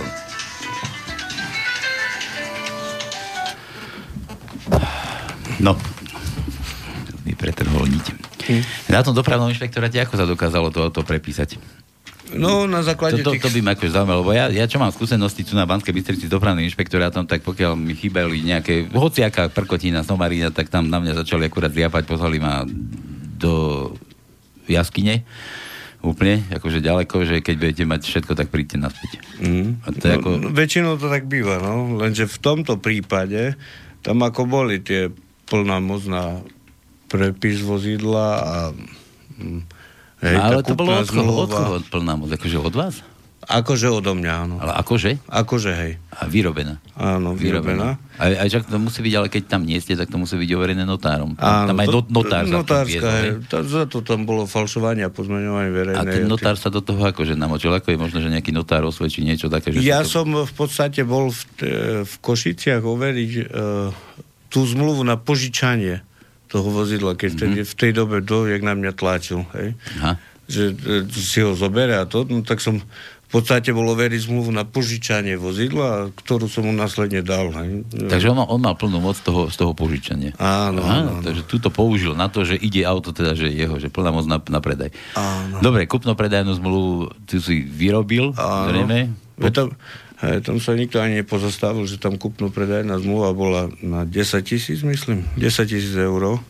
[5.59, 5.75] No,
[8.49, 8.63] Hm.
[8.89, 11.61] Na tom dopravnom inšpektoráte ako sa dokázalo to auto prepísať?
[12.35, 13.45] No, na základe to, to, tých...
[13.45, 16.29] to by ma akože zaujímalo, lebo ja, ja čo mám skúsenosti tu na Banskej Bystrici
[16.29, 21.25] s dopravným inšpektorátom, tak pokiaľ mi chýbali nejaké, hociaká prkotina, somarina, tak tam na mňa
[21.25, 22.69] začali akurát zliapať, poslali ma
[23.41, 23.89] do
[24.69, 25.25] jaskyne
[25.99, 29.19] úplne, akože ďaleko, že keď budete mať všetko, tak príďte naspäť.
[29.43, 29.83] Mm.
[29.83, 30.29] A to no, ako...
[30.39, 33.59] no, väčšinou to tak býva, no, lenže v tomto prípade
[34.07, 35.11] tam ako boli tie
[35.51, 36.45] plná moc na
[37.09, 38.59] prepis vozidla a...
[39.41, 39.65] Mm,
[40.23, 42.29] hej, no, ale to bolo od koho, od koho plná moc?
[42.29, 43.01] Akože od vás?
[43.49, 44.55] Akože odo mňa, áno.
[44.61, 45.25] Ale akože?
[45.25, 45.93] Akože, hej.
[46.13, 46.85] A vyrobená?
[46.93, 47.97] Áno, vyrobená.
[47.97, 48.21] vyrobená.
[48.21, 50.51] A, a však to musí byť, ale keď tam nie ste, tak to musí byť
[50.53, 51.33] overené notárom.
[51.41, 53.41] Áno, tam aj to, notár Notárska, hej.
[53.49, 55.97] To, za to tam bolo falšovanie a pozmeňovanie verejné.
[55.97, 57.73] A ten notár sa do toho akože namočil.
[57.73, 59.73] Ako je možno, že nejaký notár osvedčí niečo také?
[59.73, 60.13] Že ja to...
[60.13, 61.41] som v podstate bol v,
[62.05, 63.89] v Košiciach overiť uh,
[64.53, 66.05] tú zmluvu na požičanie
[66.49, 67.39] toho vozidla, keď mm-hmm.
[67.39, 69.77] vtedy, v tej dobe jak na mňa tlačil, hej.
[70.01, 70.17] Aha.
[70.49, 72.81] Že e, si ho zobere a to, no tak som
[73.29, 77.53] v podstate bolo veriť zmluvu na požičanie vozidla, ktorú som mu následne dal.
[77.53, 77.85] Hej.
[78.09, 80.33] Takže on on mal plnú moc toho, z toho požičania.
[80.41, 81.13] Áno, Aha, áno.
[81.21, 84.25] Takže tu to použil na to, že ide auto, teda, že jeho, že plná moc
[84.25, 84.97] na, na predaj.
[85.13, 85.61] Áno.
[85.61, 88.73] Dobre, kupno-predajnú zmluvu ty si vyrobil, áno.
[88.73, 89.13] zrejme.
[89.53, 89.77] Tam,
[90.19, 94.83] Hej, tam sa nikto ani nepozastavil, že tam kúpno predajná zmluva bola na 10 tisíc,
[94.83, 95.23] myslím.
[95.39, 96.43] 10 tisíc eur.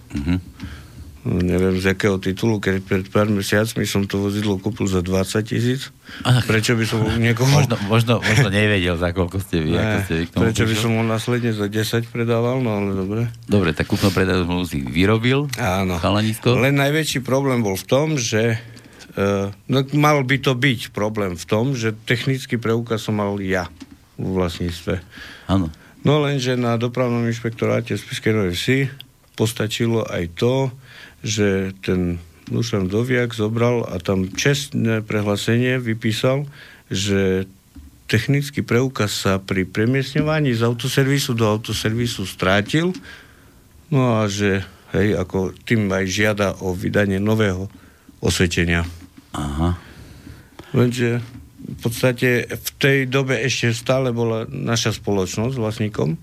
[1.29, 5.45] No, neviem z jakého titulu, keď pred pár mesiacmi som to vozidlo kúpil za 20
[5.45, 5.93] tisíc.
[6.49, 7.51] Prečo by som niekoho...
[7.53, 9.77] Možno, možno, možno nevedel, za koľko ste vy.
[9.77, 10.73] Ne, ste vy k tomu prečo prišiel?
[10.73, 13.29] by som ho následne za 10 predával, no ale dobre.
[13.45, 15.45] Dobre, tak kúpno predajnú zmluvu si vyrobil.
[15.61, 16.01] Áno.
[16.01, 16.57] Chalanisko.
[16.57, 18.57] Len najväčší problém bol v tom, že
[19.67, 23.67] no, mal by to byť problém v tom, že technický preukaz som mal ja
[24.15, 25.03] v vlastníctve.
[25.51, 25.75] Áno.
[26.07, 28.79] No lenže na dopravnom inšpektoráte z Piskej Vsi
[29.35, 30.71] postačilo aj to,
[31.27, 36.49] že ten Dušan Doviak zobral a tam čestné prehlásenie vypísal,
[36.89, 37.45] že
[38.09, 42.97] technický preukaz sa pri premiesňovaní z autoservisu do autoservisu strátil,
[43.93, 44.65] no a že
[44.97, 47.69] hej, ako tým aj žiada o vydanie nového
[48.25, 48.89] osvedčenia.
[49.37, 49.77] Aha.
[50.73, 51.21] Lenže
[51.69, 56.17] v podstate v tej dobe ešte stále bola naša spoločnosť vlastníkom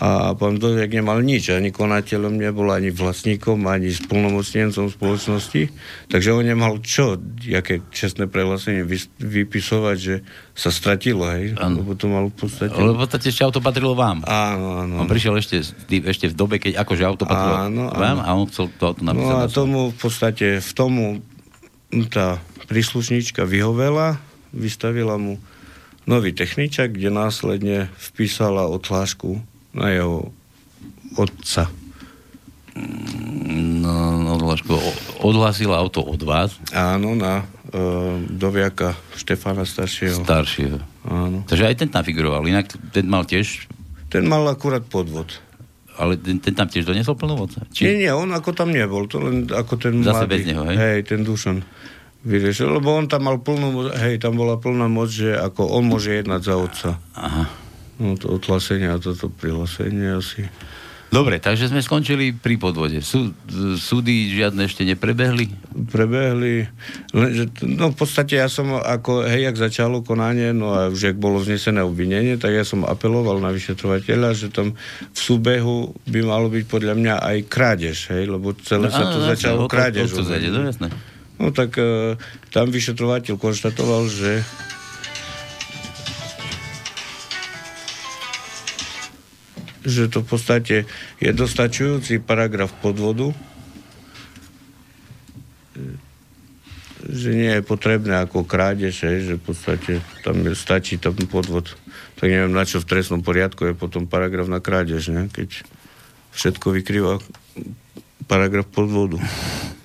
[0.00, 5.68] a pán Doviak nemal nič, ani konateľom nebol, ani vlastníkom, ani splnomocnencom spoločnosti,
[6.08, 8.80] takže on nemal čo, jaké čestné prehlásenie
[9.20, 10.24] vypisovať, že
[10.56, 11.84] sa stratilo, hej, ano.
[11.84, 12.72] lebo to mal v podstate...
[12.80, 14.24] Lebo v podstate ešte auto patrilo vám.
[14.24, 15.04] Áno, áno.
[15.04, 15.60] On prišiel ešte,
[15.92, 18.24] ešte v dobe, keď akože auto patrilo áno, vám áno.
[18.24, 19.36] a on chcel to auto napísať.
[19.36, 21.20] No a tomu v podstate, v tomu
[22.10, 22.38] tá
[22.70, 24.22] príslušníčka vyhovela,
[24.54, 25.42] vystavila mu
[26.06, 29.42] nový techničak, kde následne vpísala otlášku
[29.74, 30.30] na jeho
[31.18, 31.70] otca.
[32.74, 34.70] No, no odhlášku,
[35.20, 36.54] odhlásila auto od vás?
[36.70, 40.22] Áno, na uh, doviaka Štefana staršieho.
[40.22, 40.78] Staršieho.
[41.10, 41.42] Áno.
[41.50, 43.66] Takže aj ten tam figuroval, inak ten mal tiež...
[44.10, 45.38] Ten mal akurát podvod.
[46.00, 47.52] Ale ten, ten tam tiež donesol plnú moc?
[47.76, 47.84] Či...
[47.84, 50.32] Nie, nie, on ako tam nebol, to len ako ten Zase mladý.
[50.32, 50.76] bez neho, hej?
[50.80, 51.60] Hej, ten Dušan
[52.24, 56.24] vyriešil, lebo on tam mal plnú, hej, tam bola plná moc, že ako on môže
[56.24, 56.90] jednať za otca.
[57.16, 57.44] Aha.
[58.00, 60.48] No to odhlasenie a toto prihlasenie asi.
[61.10, 63.02] Dobre, takže sme skončili pri podvode.
[63.02, 63.34] Sú,
[63.74, 65.50] súdy žiadne ešte neprebehli?
[65.90, 66.70] Prebehli.
[67.10, 71.18] Lenže, no v podstate ja som ako, hej, ak začalo konanie, no a už ak
[71.18, 74.78] bolo vznesené obvinenie, tak ja som apeloval na vyšetrovateľa, že tam
[75.10, 79.18] v súbehu by malo byť podľa mňa aj krádež, hej, lebo celé no, sa to
[79.26, 80.14] začalo krádež.
[80.14, 80.88] To, to, to, to, no.
[81.40, 82.14] No tak uh,
[82.54, 84.46] tam vyšetrovateľ konštatoval, že
[89.84, 90.76] že to v podstate
[91.18, 93.32] je dostačujúci paragraf podvodu,
[97.08, 101.72] že nie je potrebné ako krádež, že v podstate tam je, stačí tam podvod.
[102.20, 105.32] Tak neviem, na čo v trestnom poriadku je potom paragraf na krádež, ne?
[105.32, 105.64] keď
[106.36, 107.24] všetko vykrýva
[108.28, 109.16] paragraf podvodu.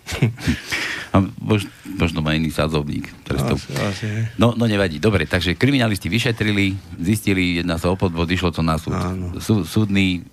[1.16, 3.56] A možno, možno má iný sázovník trestov.
[3.56, 5.00] Asi, asi, no, no nevadí.
[5.00, 9.00] Dobre, takže kriminalisti vyšetrili, zistili, jedna sa o podvod, išlo to na súd.
[9.40, 10.28] Sú, súdny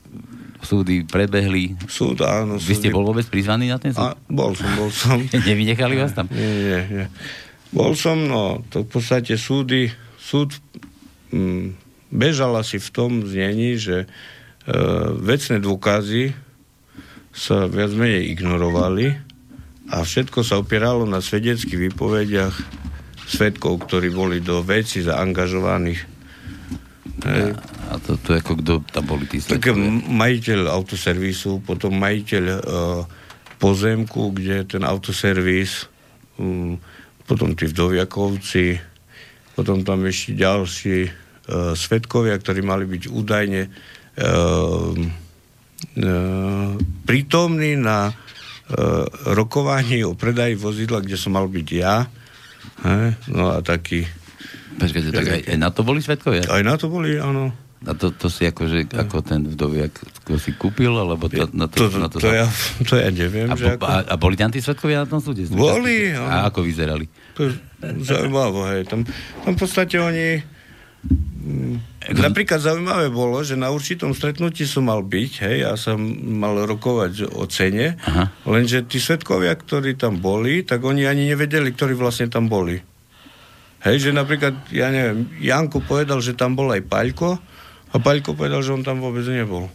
[0.63, 1.75] súdy prebehli.
[1.87, 2.59] Súd, áno.
[2.59, 4.15] Vy ste bol vôbec prizvaný na ten súd?
[4.15, 5.19] A, bol som, bol som.
[5.51, 6.27] Nevynechali vás tam?
[6.31, 7.07] Nie, nie, nie.
[7.71, 10.55] Bol som, no, to v podstate súdy, súd
[11.35, 11.79] mm,
[12.11, 14.07] bežal asi v tom znení, že e,
[15.19, 16.37] vecné dôkazy
[17.33, 19.32] sa viac menej ignorovali
[19.93, 22.55] a všetko sa opieralo na svedeckých výpovediach
[23.29, 26.01] svetkov, ktorí boli do veci zaangažovaných.
[27.23, 27.55] A,
[27.93, 29.77] a to, to ako kto tam boli tí Tak
[30.09, 32.59] majiteľ autoservisu, potom majiteľ uh,
[33.61, 35.87] pozemku, kde ten autoservis,
[36.41, 36.81] um,
[37.29, 38.81] potom tí vdoviakovci,
[39.53, 44.93] potom tam ešte ďalší uh, svetkovia, ktorí mali byť údajne uh,
[45.95, 46.71] uh,
[47.07, 48.11] prítomní na
[48.71, 52.07] uh, rokovaní o predaji vozidla, kde som mal byť ja.
[52.87, 53.15] He?
[53.33, 54.07] No a taký...
[54.79, 56.49] Počkajte, tak aj, aj na to boli svetkovia?
[56.49, 57.53] Aj na to boli, áno.
[57.83, 59.91] A to, to si akože, ako ten vdoviak
[60.39, 62.47] si kúpil, alebo to, na to, to, na to, to, ja,
[62.87, 63.51] to ja neviem.
[63.51, 63.85] A, že ako...
[63.85, 65.43] a, a boli tam tí svetkovia na tom súde?
[65.51, 66.15] Boli.
[66.15, 67.11] A ako vyzerali?
[67.35, 67.59] To je
[68.07, 68.83] zaujímavé, hej.
[68.87, 69.03] Tam,
[69.43, 70.41] tam v podstate oni
[72.11, 76.03] Napríklad zaujímavé bolo, že na určitom stretnutí som mal byť, hej, ja som
[76.41, 78.27] mal rokovať o cene, Aha.
[78.43, 82.83] lenže tí svetkovia, ktorí tam boli, tak oni ani nevedeli, ktorí vlastne tam boli.
[83.87, 87.39] Hej, že napríklad, ja neviem, Janko povedal, že tam bol aj Paľko
[87.91, 89.71] a Paľko povedal, že on tam vôbec nebol.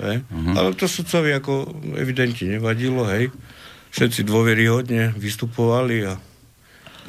[0.00, 0.24] Hej.
[0.28, 0.54] Uh-huh.
[0.56, 3.32] Ale to sudcovi ako evidentne nevadilo, hej.
[3.92, 6.16] Všetci dôveryhodne vystupovali a...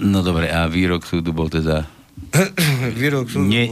[0.04, 1.88] No dobre, a výrok súdu bol teda
[3.00, 3.46] Výrok súdu.
[3.46, 3.70] Nie,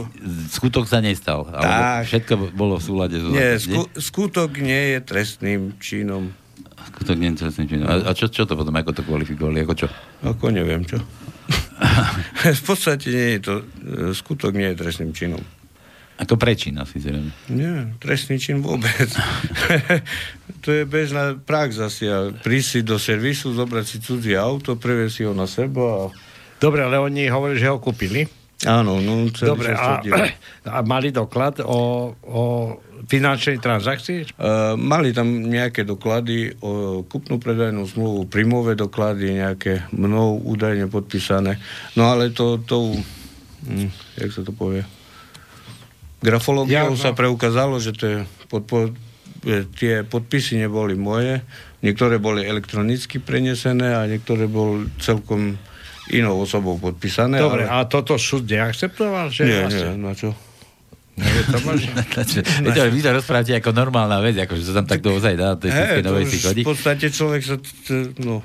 [0.50, 1.46] skutok sa nestal.
[1.46, 2.06] Tak.
[2.06, 3.16] Všetko bolo v súlade.
[3.18, 6.30] Nie, sku, skutok nie je trestným činom.
[6.94, 7.86] Skutok nie je trestným činom.
[7.90, 9.66] A, a čo, čo to potom, ako to kvalifikovali?
[9.66, 9.86] Ako čo?
[10.22, 11.02] Ako neviem čo.
[12.62, 13.54] v podstate nie je to,
[14.14, 15.42] skutok nie je trestným činom.
[16.22, 17.34] Ako prečin asi zrejme.
[17.50, 19.10] Nie, trestný čin vôbec.
[20.62, 22.06] to je bežná prax asi.
[22.06, 26.14] A prísť do servisu, zobrať si cudzie auto, previesť si ho na seba a
[26.62, 28.22] Dobre, ale oni hovorili, že ho kúpili.
[28.62, 29.98] Áno, no Dobre, a,
[30.76, 32.42] a mali doklad o, o
[33.10, 34.38] finančnej transakcii?
[34.38, 41.58] Uh, mali tam nejaké doklady o kupnú predajnú zmluvu, príjmové doklady, nejaké mnou údajne podpísané.
[41.98, 42.94] No ale to, to
[43.66, 43.90] hm,
[44.22, 44.86] jak sa to povie?
[46.22, 46.94] Grafológiou ja, no.
[46.94, 48.94] sa preukázalo, že to je pod, pod,
[49.74, 51.42] tie podpisy neboli moje.
[51.82, 55.58] Niektoré boli elektronicky prenesené a niektoré boli celkom
[56.12, 57.40] inou osobou podpísané.
[57.40, 57.84] Dobre, ale...
[57.84, 59.32] a toto súd neakceptoval?
[59.32, 59.88] Že nie, vlastne...
[59.96, 60.30] nie, na čo?
[61.12, 65.60] To to, vy to rozprávate ako normálna vec, ako že to tam tak ozaj dá,
[65.60, 68.40] to je novej V podstate človek sa, t- no,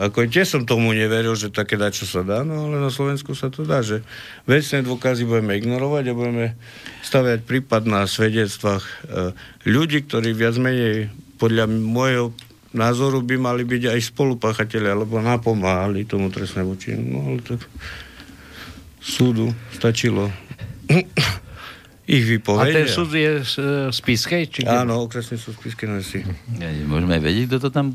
[0.00, 3.36] ako tiež som tomu neveril, že také dá, čo sa dá, no ale na Slovensku
[3.36, 4.04] sa to dá, že
[4.48, 6.46] vecné dôkazy budeme ignorovať a budeme
[7.04, 8.92] staviať prípad na svedectvách e,
[9.68, 12.32] ľudí, ktorí viac menej podľa môjho
[12.76, 17.02] názoru by mali byť aj spolupáchatelia, alebo napomáhali tomu trestnému činu.
[17.02, 17.64] No ale tak
[19.00, 20.28] súdu stačilo
[22.06, 22.74] ich vypovedať.
[22.74, 23.54] A ten súd je z,
[23.90, 24.42] z Piskej?
[24.46, 26.20] Či Áno, okresný súd z Piskej Nosy.
[26.60, 27.86] Ja, môžeme aj vedieť, kto to tam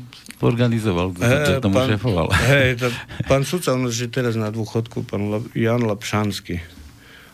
[0.44, 2.28] organizoval, kto, hey, tomu pán, šefoval.
[2.52, 2.86] Hej, to,
[3.30, 6.60] pán sudca, on je teraz na dôchodku, pán Jan Lapšanský.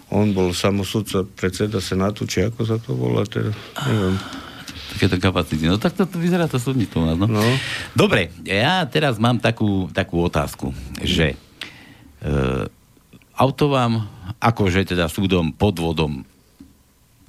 [0.09, 3.53] On bol samosudca predseda Senátu, či ako sa to volá teraz,
[3.85, 4.17] neviem
[4.99, 5.71] takéto kapacity.
[5.71, 7.15] No tak to, to vyzerá to súdnictvo.
[7.15, 7.31] No.
[7.31, 7.43] no.
[7.95, 11.39] Dobre, ja teraz mám takú, takú otázku, že
[12.19, 12.27] e,
[13.39, 14.11] auto vám
[14.43, 16.27] akože teda súdom podvodom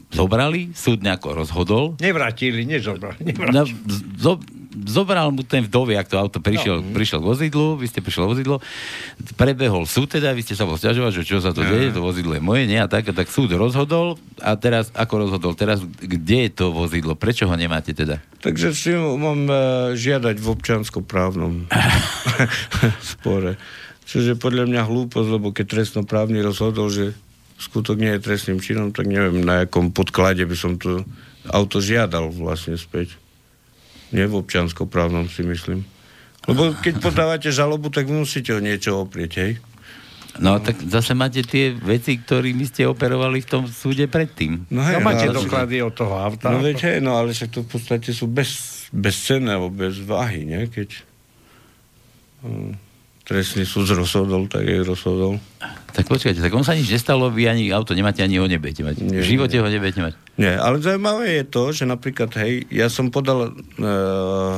[0.10, 1.86] zobrali, súd nejako rozhodol.
[2.02, 3.22] Nevrátili, nezobrali.
[3.30, 3.54] nevrátili.
[3.54, 3.62] No,
[4.18, 6.94] zo, zobral mu ten vdoviak, to auto prišiel, no.
[6.94, 8.62] prišiel k vozidlu, vy ste prišli vozidlo,
[9.34, 12.44] prebehol súd teda, vy ste sa bol že čo sa to deje, to vozidlo je
[12.44, 16.52] moje, nie, a tak, a tak súd rozhodol a teraz, ako rozhodol, teraz kde je
[16.54, 18.22] to vozidlo, prečo ho nemáte teda?
[18.40, 19.58] Takže si mám uh,
[19.98, 21.66] žiadať v občanskoprávnom
[23.18, 23.58] spore.
[24.10, 27.14] Čože podľa mňa hlúposť, lebo keď trestnoprávny rozhodol, že
[27.62, 31.06] skutok nie je trestným činom, tak neviem, na akom podklade by som to
[31.46, 33.20] auto žiadal vlastne späť.
[34.10, 35.86] Nie v občanskoprávnom si myslím.
[36.50, 39.52] Lebo keď podávate žalobu, tak musíte o niečo oprieť, hej?
[40.40, 44.70] No tak zase máte tie veci, ktorými ste operovali v tom súde predtým.
[44.72, 46.54] No, hej, no máte no, doklady od toho auta.
[46.54, 50.70] No hej, no ale však to v podstate sú bez, bezcenné bez váhy, nie?
[50.70, 50.90] Keď...
[52.46, 52.78] Um,
[53.30, 55.38] trestný súd rozhodol, tak je rozhodol.
[55.94, 59.06] Tak počkajte, tak on sa nič nestalo, vy ani auto nemáte, ani ho nebudete mať.
[59.06, 59.62] Nie, v živote nie.
[59.62, 60.14] ho nebudete mať.
[60.42, 64.58] Nie, ale zaujímavé je to, že napríklad, hej, ja som podal uh,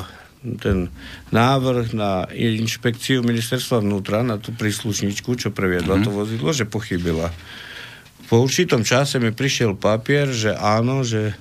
[0.64, 0.88] ten
[1.36, 6.08] návrh na inšpekciu ministerstva vnútra, na tú príslušničku, čo previedla mm-hmm.
[6.08, 7.28] to vozidlo, že pochybila.
[8.32, 11.36] Po určitom čase mi prišiel papier, že áno, že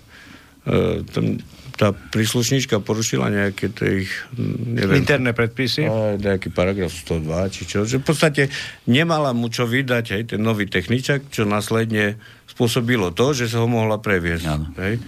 [0.66, 1.38] uh, ten
[1.81, 5.01] tá príslušnička porušila nejaké tie ich, neviem...
[5.01, 5.88] Interné predpisy?
[6.21, 7.25] nejaký paragraf 102,
[7.57, 7.88] či čo.
[7.88, 8.43] Že v podstate
[8.85, 12.21] nemala mu čo vydať, hej, ten nový techničak, čo následne
[12.53, 14.77] spôsobilo to, že sa ho mohla previesť.
[14.77, 15.01] Hej.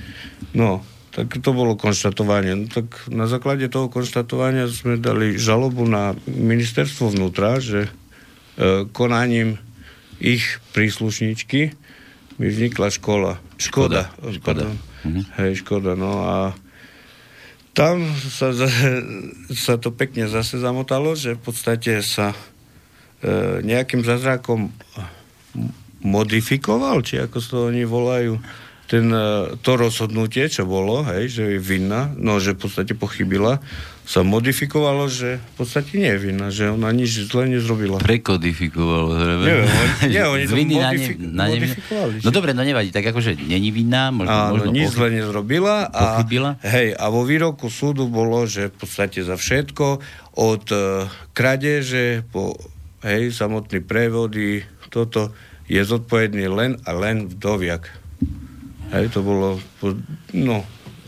[0.57, 0.81] No,
[1.13, 2.57] tak to bolo konštatovanie.
[2.57, 7.93] No, tak na základe toho konštatovania sme dali žalobu na ministerstvo vnútra, že
[8.57, 9.61] e, konaním
[10.25, 11.77] ich príslušničky
[12.41, 13.37] mi vznikla škola.
[13.61, 14.09] Škoda.
[14.25, 14.41] Škoda.
[14.41, 14.67] škoda.
[15.05, 15.21] Mhm.
[15.37, 15.93] Hej, škoda.
[16.01, 16.37] No a
[17.73, 18.53] tam sa,
[19.67, 22.39] sa to pekne zase zamotalo, že v podstate sa e,
[23.65, 24.69] nejakým zázrakom
[26.05, 28.37] modifikoval, či ako sa to oni volajú,
[28.93, 33.65] ten, e, to rozhodnutie, čo bolo, hej, že je vinná, no že v podstate pochybila,
[34.05, 37.97] sa modifikovalo, že v podstate nie je vinná, že ona nič zle nezrobila.
[38.05, 39.17] Prekodifikovalo.
[39.17, 42.13] Neviem, oni, nie, oni to modifik- na ne, modifikovali.
[42.21, 45.89] No dobre, no nevadí, tak akože není vinná, možno, Áno, možno nič zle nezrobila.
[45.89, 46.61] A, pochybila.
[46.61, 50.05] Hej, a vo výroku súdu bolo, že v podstate za všetko,
[50.37, 52.61] od uh, kradeže po
[53.09, 55.33] hej, samotný prevody, toto
[55.65, 58.02] je zodpovedný len a len vdoviak.
[58.93, 59.57] Hej, to bolo,
[60.37, 60.63] no,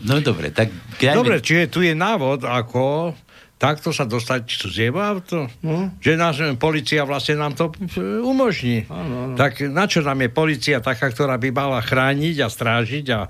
[0.05, 0.69] No dobre, tak...
[1.01, 3.15] Dobre, čiže tu je návod, ako
[3.55, 5.49] takto sa dostať cudzie auto.
[5.63, 5.89] No.
[6.03, 8.85] Že nás policia vlastne nám to e, umožní.
[8.91, 9.35] Ano, ano.
[9.39, 13.29] Tak na čo nám je policia taká, ktorá by mala chrániť a strážiť a e,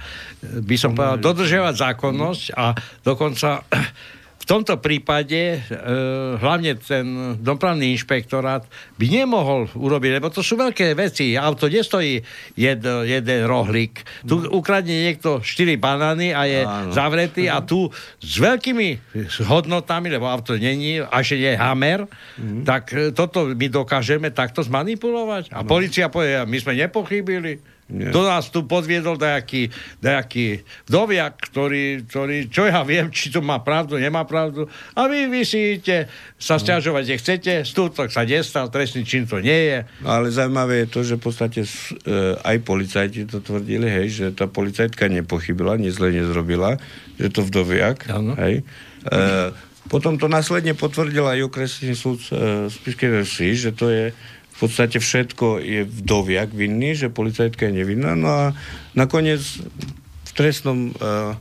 [0.66, 2.74] by som povedal, dodržiavať zákonnosť a
[3.06, 3.64] dokonca
[4.46, 5.60] v tomto prípade e,
[6.38, 8.62] hlavne ten dopravný inšpektorát
[8.94, 11.34] by nemohol urobiť, lebo to sú veľké veci.
[11.34, 12.22] Auto nestojí
[12.54, 14.06] jed, jeden rohlík.
[14.22, 14.62] Tu no.
[14.62, 16.94] ukradne niekto 4 banány a je Áno.
[16.94, 17.90] zavretý a tu
[18.22, 19.18] s veľkými
[19.50, 22.06] hodnotami, lebo auto není, až je hamer,
[22.38, 22.62] mm.
[22.70, 25.58] tak e, toto my dokážeme takto zmanipulovať.
[25.58, 25.70] A no.
[25.74, 27.75] policia povie, my sme nepochybili.
[27.86, 28.10] Nie.
[28.10, 29.70] To nás tu podviedol nejaký,
[30.02, 34.66] nejaký vdoviak, ktorý, ktorý, čo ja viem, či to má pravdu, nemá pravdu.
[34.98, 36.62] A vy, vy si idete sa no.
[36.66, 39.78] stiažovať, kde chcete, stútok sa nestal, trestný čin to nie je.
[40.02, 41.70] No, ale zaujímavé je to, že v podstate e,
[42.42, 46.82] aj policajti to tvrdili, hej, že tá policajtka nepochybila, nič zle nezrobila,
[47.22, 48.34] že to vdoviak, ano.
[48.42, 48.66] hej.
[49.06, 49.54] E,
[49.86, 53.22] potom to následne potvrdil aj okresný súd e, Spiskej
[53.54, 54.10] že to je
[54.56, 58.16] v podstate všetko je vdoviak vinný, že policajtka je nevinná.
[58.16, 58.44] No a
[58.96, 59.44] nakoniec
[60.24, 61.36] v trestnom uh,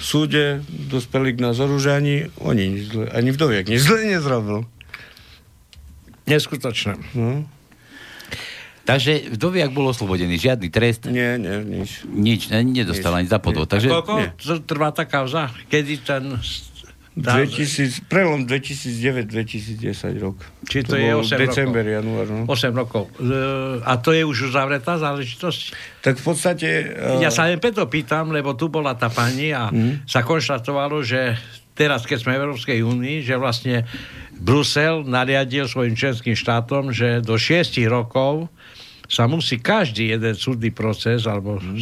[0.00, 4.64] súde dospeli k názoru, že ani oni, zle, ani vdoviak nič zle nezrobil.
[6.24, 6.96] Neskutočné.
[7.12, 7.44] No.
[8.86, 11.10] Takže vdoviak bol oslobodený, žiadny trest?
[11.10, 12.06] Nie, nie, nič.
[12.06, 13.18] Nič, nedostal nič.
[13.20, 13.66] ani za podvod.
[13.66, 13.90] Takže...
[13.90, 14.62] koľko nie.
[14.62, 15.50] trvá tá kauza?
[15.66, 16.38] Kedy ten
[17.16, 20.36] 2000, prelom 2009-2010 rok.
[20.68, 21.96] Či to, to je 8 december, rokov.
[21.96, 22.26] január.
[22.28, 22.42] No.
[22.44, 23.02] 8 rokov.
[23.88, 25.60] A to je už uzavretá záležitosť?
[26.04, 26.68] Tak v podstate...
[26.92, 27.24] Uh...
[27.24, 30.04] Ja sa len preto pýtam, lebo tu bola tá pani a mm.
[30.04, 31.40] sa konštatovalo, že
[31.72, 33.88] teraz, keď sme v Európskej únii, že vlastne
[34.36, 38.52] Brusel nariadil svojim členským štátom, že do 6 rokov
[39.08, 41.80] sa musí každý jeden súdny proces alebo mm.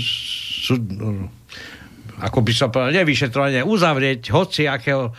[0.62, 1.26] súd, no,
[2.20, 5.10] ako by som povedal, nevyšetrovanie, uzavrieť hoci akého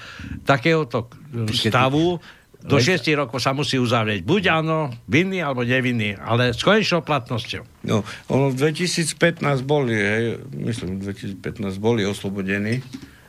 [0.48, 1.12] takéhoto
[1.52, 2.20] stavu,
[2.66, 4.26] do 6 rokov sa musí uzavrieť.
[4.26, 7.86] Buď áno, vinný alebo nevinný, ale s konečnou platnosťou.
[7.86, 12.84] No, ono v 2015 boli, hej, myslím, v 2015 boli oslobodení e,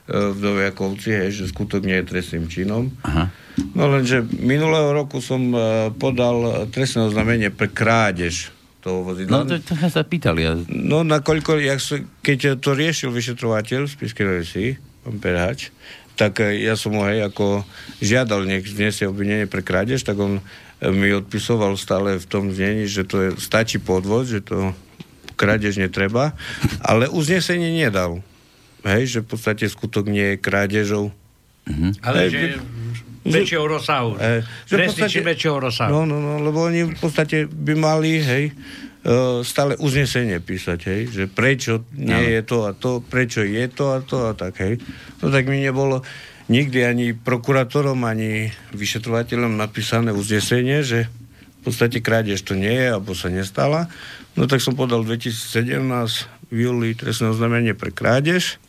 [0.08, 2.88] vdoviakovci, hej, že skutok nie je trestným činom.
[3.04, 3.28] Aha.
[3.76, 8.55] No lenže minulého roku som e, podal trestné oznámenie pre krádež
[8.86, 9.42] toho vozidla.
[9.42, 10.40] No to, to sa pýtali.
[10.46, 10.54] Ja...
[10.70, 11.82] No nakoľko, jak,
[12.22, 15.74] keď to riešil vyšetrovateľ z Piskej pán Perhač,
[16.14, 17.66] tak ja som ho hej, ako
[17.98, 20.38] žiadal, nech zniesie obvinenie pre krádež, tak on
[20.80, 24.72] mi odpisoval stále v tom znení, že to je, stačí podvod, že to
[25.36, 26.32] krádež netreba,
[26.80, 28.24] ale uznesenie nedal.
[28.86, 31.12] Hej, že v podstate skutok nie je krádežou.
[31.66, 31.92] Mm-hmm.
[32.00, 32.46] Ale hej, že
[33.32, 34.10] väčšieho rozsahu.
[34.18, 35.90] E, podstate, väčšieho rozsahu.
[35.90, 38.44] No, no, no, lebo oni v podstate by mali, hej,
[39.06, 42.30] uh, stále uznesenie písať, hej, že prečo nie no.
[42.34, 44.82] je to a to, prečo je to a to a tak, hej.
[45.22, 46.02] No tak mi nebolo
[46.46, 53.14] nikdy ani prokurátorom, ani vyšetrovateľom napísané uznesenie, že v podstate krádež to nie je, alebo
[53.14, 53.90] sa nestala.
[54.38, 55.82] No tak som podal 2017
[56.46, 58.62] v júli trestné oznámenie pre krádež,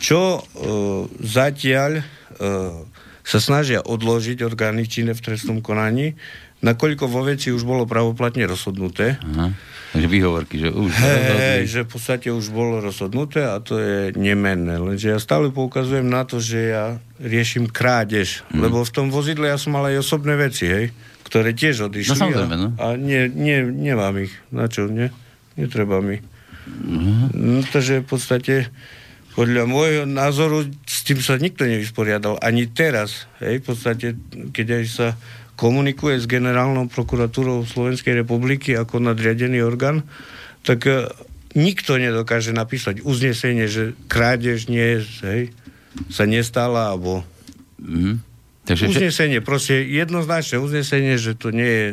[0.00, 2.88] čo uh, zatiaľ uh,
[3.30, 6.18] sa snažia odložiť orgány činné v trestnom konaní,
[6.66, 9.22] nakoľko vo veci už bolo pravoplatne rozhodnuté.
[9.22, 9.54] Aha.
[9.90, 10.90] Takže výhovorky, že už...
[10.98, 14.78] Hey, že v podstate už bolo rozhodnuté a to je nemenné.
[14.78, 16.84] Lenže ja stále poukazujem na to, že ja
[17.22, 18.42] riešim krádež.
[18.50, 18.66] Hmm.
[18.66, 20.94] Lebo v tom vozidle ja som mal aj osobné veci, hej,
[21.26, 22.18] ktoré tiež odišli.
[22.18, 22.68] No samozrejme, no.
[22.78, 24.34] A, a nie, nie, nemám ich.
[24.54, 24.86] Na čo?
[24.86, 25.10] Nie?
[25.58, 26.22] Netreba mi.
[26.70, 27.30] Uh-huh.
[27.34, 28.54] No, takže v podstate
[29.38, 32.42] podľa môjho názoru s tým sa nikto nevysporiadal.
[32.42, 33.30] Ani teraz.
[33.38, 34.06] Hej, v podstate,
[34.50, 35.08] keď aj sa
[35.54, 40.08] komunikuje s generálnou prokuratúrou Slovenskej republiky ako nadriadený orgán,
[40.64, 41.04] tak e,
[41.52, 45.52] nikto nedokáže napísať uznesenie, že krádež nie hej,
[46.08, 47.22] sa nestala, alebo...
[47.76, 48.29] Mm-hmm.
[48.70, 51.86] Takže, uznesenie, proste jednoznačné uznesenie, že to nie je,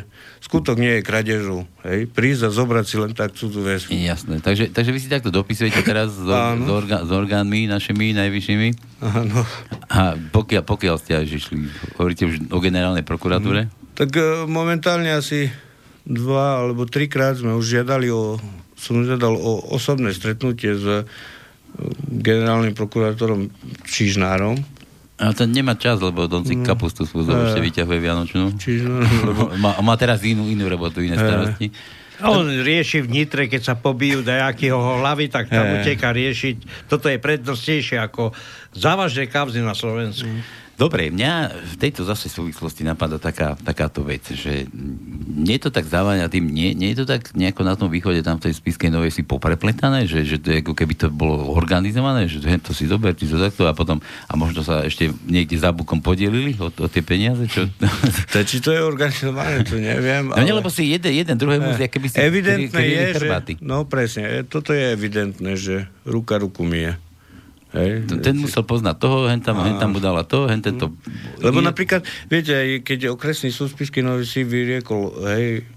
[0.46, 1.66] skutok nie je kradežu.
[1.82, 2.06] Hej?
[2.14, 3.90] Prísť a zobrať si len tak cudzú vec.
[3.90, 4.38] Jasné.
[4.46, 9.02] Takže, takže vy si takto dopisujete teraz s, s, orga, s orgánmi našimi najvyššími?
[9.02, 9.42] Áno.
[9.90, 11.66] A pokiaľ, pokiaľ ste až išli,
[11.98, 13.66] hovoríte už o generálnej prokuratúre?
[13.66, 13.98] Mm.
[13.98, 15.50] Tak uh, momentálne asi
[16.06, 18.38] dva alebo trikrát sme už žiadali o,
[18.78, 21.02] som žiadal o osobné stretnutie s uh,
[22.06, 23.50] generálnym prokurátorom
[23.90, 24.62] Čižnárom,
[25.18, 26.62] a ten nemá čas, lebo on si no.
[26.62, 28.54] kapustu svúzov e, ešte vyťahuje Vianočnú.
[28.54, 28.86] Čiže,
[29.26, 29.50] lebo...
[29.58, 31.22] má, má teraz inú, inú robotu, iné e.
[31.22, 31.68] starosti.
[32.22, 35.82] On rieši v Nitre, keď sa pobijú dajakého hlavy, tak tam e.
[35.82, 36.86] uteká riešiť.
[36.86, 38.34] Toto je prednostnejšie ako
[38.78, 40.30] závažné kavzy na Slovensku.
[40.30, 40.42] Mm.
[40.78, 44.70] Dobre, mňa v tejto zase súvislosti napadá taká, takáto vec, že
[45.34, 48.22] nie je to tak závaňa tým, nie, nie je to tak nejako na tom východe,
[48.22, 51.50] tam v tej spiskej novej si poprepletané, že, že to je ako keby to bolo
[51.58, 53.98] organizované, že to si zober, ty to takto a potom,
[54.30, 57.66] a možno sa ešte niekde za bukom podielili o, o tie peniaze, čo...
[58.28, 60.30] To, či to je organizované, to neviem.
[60.30, 60.52] No ale...
[60.52, 62.22] lebo si jeden, jeden druhému, eh, keby si...
[62.22, 63.28] Evidentné je, že...
[63.64, 67.00] No presne, toto je evidentné, že ruka ruku mije.
[67.76, 68.08] Hej.
[68.24, 70.96] Ten musel poznať toho, hen tam, hen tam mu dala to, hen tento...
[71.44, 75.68] Lebo napríklad, viete, keď okresný súd Spisky Nový si vyriekol, hej,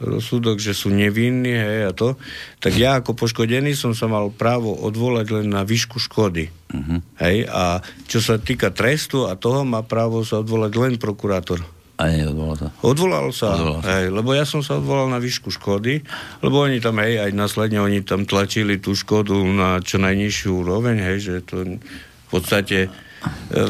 [0.00, 2.16] rozsudok, že sú nevinní, hej, a to,
[2.60, 6.52] tak ja ako poškodený som sa mal právo odvolať len na výšku škody.
[6.72, 7.00] Uh-huh.
[7.20, 11.64] Hej, a čo sa týka trestu a toho má právo sa odvolať len prokurátor.
[11.96, 12.68] A nie, odvolal sa.
[12.84, 13.88] Odvolal sa, odvolal sa.
[13.96, 16.04] Hej, lebo ja som sa odvolal na výšku škody,
[16.44, 21.00] lebo oni tam, hej, aj následne oni tam tlačili tú škodu na čo najnižšiu úroveň,
[21.00, 23.60] hej, že to v podstate e,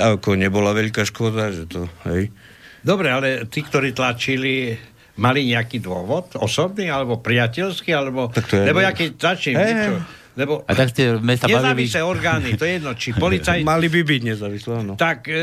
[0.00, 2.32] ako nebola veľká škoda, že to, hej.
[2.80, 4.72] Dobre, ale tí, ktorí tlačili,
[5.20, 8.32] mali nejaký dôvod, osobný, alebo priateľský, alebo...
[8.32, 8.64] Tak to je...
[8.64, 9.92] Lebo ja keď tlačím, hey, niečo,
[10.38, 13.66] lebo a tak ste sa nezávislé orgány, to je jedno, či policajt...
[13.66, 14.94] Mali by byť nezávislé, no.
[14.94, 15.42] Tak e,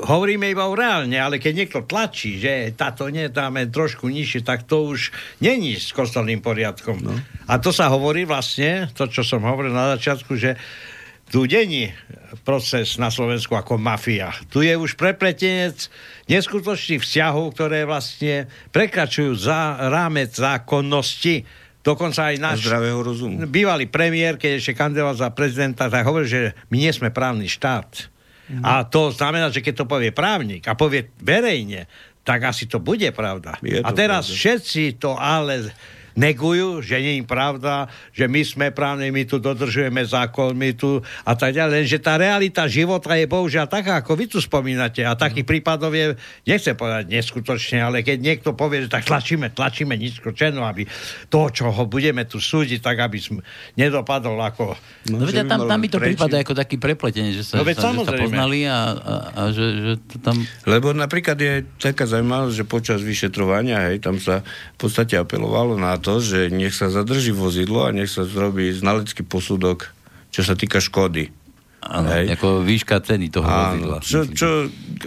[0.00, 4.88] hovoríme iba o reálne, ale keď niekto tlačí, že táto nedáme trošku nižšie, tak to
[4.88, 5.12] už
[5.44, 7.04] není s kostolným poriadkom.
[7.04, 7.12] No.
[7.44, 10.56] A to sa hovorí vlastne, to, čo som hovoril na začiatku, že
[11.32, 11.88] tu není
[12.44, 14.36] proces na Slovensku ako mafia.
[14.52, 15.88] Tu je už prepletenec
[16.28, 21.48] neskutočných vzťahov, ktoré vlastne prekračujú za rámec zákonnosti.
[21.80, 22.68] Dokonca aj náš
[23.48, 28.11] bývalý premiér, keď ešte kandidoval za prezidenta, tak hovoril, že my nie sme právny štát.
[28.52, 28.62] Mm.
[28.62, 31.88] A to znamená, že keď to povie právnik a povie verejne,
[32.22, 33.56] tak asi to bude pravda.
[33.64, 34.38] Je to a teraz pravda.
[34.38, 35.72] všetci to ale
[36.14, 41.00] negujú, že nie je pravda, že my sme právni, my tu dodržujeme zákon, my tu
[41.24, 41.84] a tak ďalej.
[41.84, 45.00] Lenže tá realita života je bohužiaľ taká, ako vy tu spomínate.
[45.04, 49.96] A takých prípadov je, nechcem povedať neskutočne, ale keď niekto povie, že tak tlačíme, tlačíme
[49.96, 50.84] nízkočeno, aby
[51.32, 53.40] to, čo ho budeme tu súdiť, tak aby sme
[53.78, 54.76] nedopadol ako...
[55.08, 57.92] No, no veď tam, tam mi to prípada ako taký prepletenie, že sa, no, sa,
[57.94, 60.36] že sa poznali a, a, a že, že to tam...
[60.68, 64.44] Lebo napríklad je taká zaujímavosť, že počas vyšetrovania, hej, tam sa
[64.76, 69.22] v podstate apelovalo na to, že nech sa zadrží vozidlo a nech sa zrobí znalecký
[69.22, 69.94] posudok,
[70.34, 71.30] čo sa týka škody.
[71.82, 73.96] Áno, ako výška ceny toho Áno, vozidla.
[74.06, 74.48] Čo, čo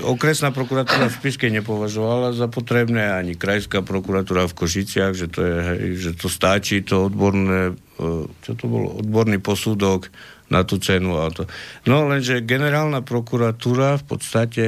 [0.03, 5.55] okresná prokuratúra v Spiske nepovažovala za potrebné, ani krajská prokuratúra v Košiciach, že to, je,
[5.55, 10.11] hej, že to stáči, to odborné, e, čo to bolo, odborný posudok
[10.51, 11.47] na tú cenu auto.
[11.87, 14.65] No lenže generálna prokuratúra v podstate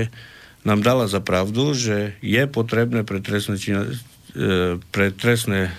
[0.63, 5.75] nám dala za pravdu, že je potrebné pre trestné, čino, e, pre trestné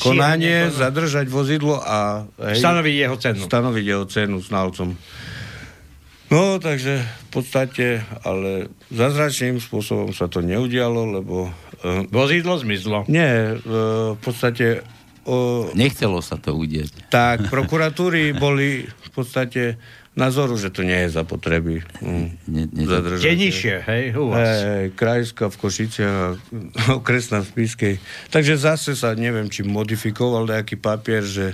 [0.00, 3.40] konanie zadržať vozidlo a hej, stanoviť jeho cenu.
[3.44, 4.88] Stanoviť jeho cenu znalcom.
[6.26, 11.54] No, takže v podstate, ale zázračným spôsobom sa to neudialo, lebo...
[11.86, 13.06] Uh, Vozidlo zmizlo.
[13.06, 14.82] Nie, uh, v podstate...
[15.22, 17.10] Uh, Nechcelo sa to udieť.
[17.14, 19.78] Tak, prokuratúry boli v podstate
[20.16, 21.84] názoru, že to nie je zapotreby.
[22.00, 22.40] Mm,
[23.20, 24.48] Kde nižšie, hej, u vás.
[24.48, 26.26] Hej, krajská v Košiciach a
[26.98, 27.94] okresná v Spiskej.
[28.32, 31.52] Takže zase sa, neviem, či modifikoval nejaký papier, že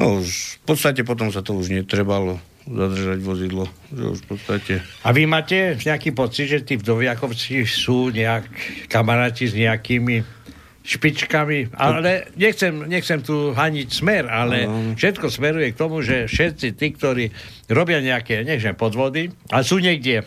[0.00, 3.64] no už v podstate potom sa to už netrebalo zadržať vozidlo.
[3.92, 4.72] Že už v podstate...
[5.04, 8.46] A vy máte nejaký pocit, že tí vdoviakovci sú nejak
[8.86, 10.39] kamaráti s nejakými
[10.80, 14.64] špičkami, ale nechcem, nechcem tu haniť smer, ale
[14.96, 17.24] všetko smeruje k tomu, že všetci tí, ktorí
[17.68, 20.24] robia nejaké, nechcem podvody, a sú niekde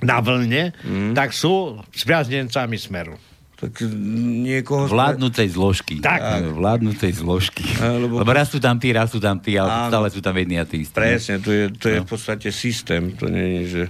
[0.00, 1.12] na vlne, mm.
[1.12, 3.20] tak sú spriaznencami smeru
[3.56, 4.84] tak niekoho...
[4.84, 6.04] Vládnucej zložky.
[6.04, 6.44] Tak.
[6.52, 7.64] Vládnucej zložky.
[8.04, 10.36] Lebo, Lebo raz sú tam tí, raz sú tam tí, ale áno, stále sú tam
[10.36, 10.92] jedni a tí istí.
[10.92, 12.04] Presne, to je, to je no.
[12.04, 13.84] v podstate systém, to nie je, že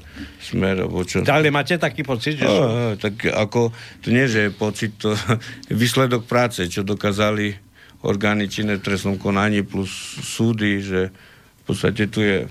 [0.55, 1.27] alebo čo.
[1.27, 2.47] Ale máte taký pocit, že...
[2.47, 3.75] No, tak ako,
[4.07, 5.19] to nie, že je pocit, to
[5.75, 7.59] výsledok práce, čo dokázali
[8.07, 9.91] orgány činné v trestnom konaní plus
[10.23, 12.47] súdy, že v podstate tu je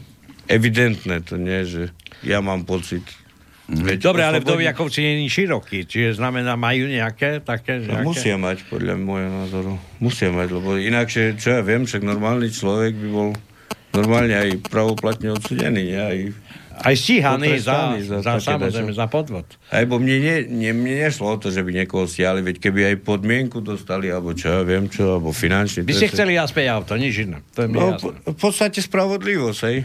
[0.51, 1.95] evidentné, to nie, že
[2.27, 3.07] ja mám pocit,
[3.65, 7.81] Veď Dobre, ale Vdoviakovci nie je široký, čiže znamená, majú nejaké také...
[7.81, 8.05] No, nejaké...
[8.05, 9.73] Musia mať, podľa môjho názoru.
[9.97, 13.29] Musia mať, lebo inakšie, čo ja viem, však normálny človek by bol
[13.97, 15.85] normálne aj pravoplatne odsudený?
[15.97, 16.17] Aj
[16.75, 19.47] aj stíhaný za, za, za, samozrejme, za podvod.
[19.71, 22.79] Aj bo mne, nie, nie, mne nešlo o to, že by niekoho stiali, veď keby
[22.91, 25.87] aj podmienku dostali, alebo čo ja viem čo, alebo finančne.
[25.87, 27.39] By ste chceli aspoň auto, nič iné.
[27.55, 29.77] To je no, po, v podstate spravodlivosť, hej.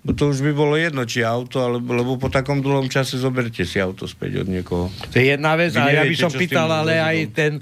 [0.00, 3.68] Bo to už by bolo jedno, či auto, alebo, lebo po takom dlhom čase zoberte
[3.68, 4.88] si auto späť od niekoho.
[5.12, 7.52] To je jedna vec, a ja by som pýtal, ale aj ten,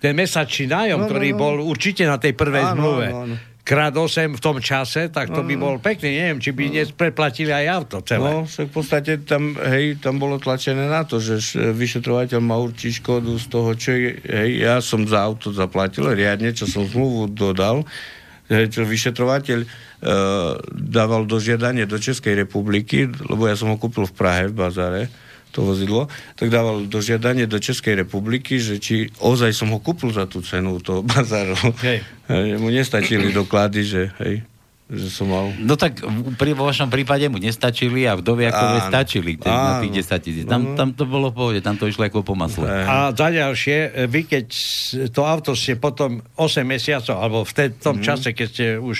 [0.00, 3.06] ten mesačný nájom, no, no, ktorý no, bol určite na tej prvej áno, zmluve.
[3.12, 6.18] Áno, áno krát 8 v tom čase, tak to by bol pekný.
[6.18, 8.30] Neviem, či by dnes preplatili aj auto celé.
[8.34, 11.38] No, v podstate tam, hej, tam bolo tlačené na to, že
[11.70, 16.50] vyšetrovateľ má určiť škodu z toho, čo je, hej, ja som za auto zaplatil riadne,
[16.50, 17.86] čo som zmluvu dodal,
[18.68, 19.68] čo vyšetrovateľ uh,
[20.72, 25.02] dával do žiadanie do Českej republiky, lebo ja som ho kúpil v Prahe, v bazare,
[25.52, 30.08] to vozidlo, tak dával do žiadanie do Českej republiky, že či ozaj som ho kúpil
[30.08, 31.54] za tú cenu toho bazáru.
[31.84, 32.04] Hej.
[32.56, 34.40] Mu nestačili doklady, že hej,
[34.92, 35.48] že som mal...
[35.56, 36.04] No tak
[36.36, 40.44] pri, vo vašom prípade mu nestačili a vdoviakové stačili ten, na tých 10 tisíc.
[40.44, 42.68] Tam, tam to bolo v pohode, tam to išlo ako po masle.
[42.68, 44.46] A za ďalšie, vy keď
[45.14, 48.04] to auto ste potom 8 mesiacov, alebo v te, tom mm.
[48.04, 48.98] čase, keď ste už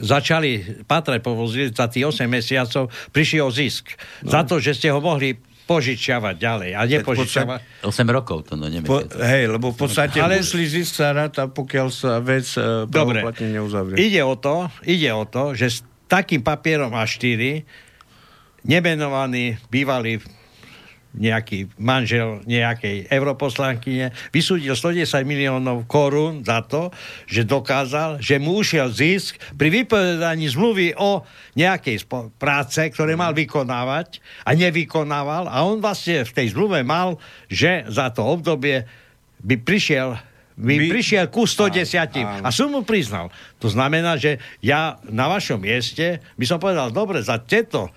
[0.00, 3.92] začali patrať po vozidle za tých 8 mesiacov, prišiel zisk.
[4.24, 4.32] No.
[4.32, 5.36] Za to, že ste ho mohli
[5.72, 6.70] požičiavať ďalej.
[6.76, 7.84] A nepožičiavať...
[7.88, 10.44] 8 rokov to no po, Hej, lebo v podstate ale...
[10.44, 13.96] musli zisk sa ráta, pokiaľ sa vec uh, Dobre, neuzavrie.
[13.96, 15.78] Ide o to, ide o to, že s
[16.12, 17.64] takým papierom A4
[18.68, 20.20] nemenovaný bývalý
[21.12, 26.88] nejaký manžel nejakej europoslankyne vysúdil 110 miliónov korún za to,
[27.28, 31.20] že dokázal, že mu ušiel zisk pri vypovedaní zmluvy o
[31.52, 32.08] nejakej
[32.40, 35.52] práce, ktoré mal vykonávať a nevykonával.
[35.52, 37.20] A on vlastne v tej zmluve mal,
[37.52, 38.88] že za to obdobie
[39.44, 40.16] by prišiel
[40.52, 43.32] by, by prišiel ku 110 a som mu priznal.
[43.58, 47.88] To znamená, že ja na vašom mieste by som povedal, dobre, za tieto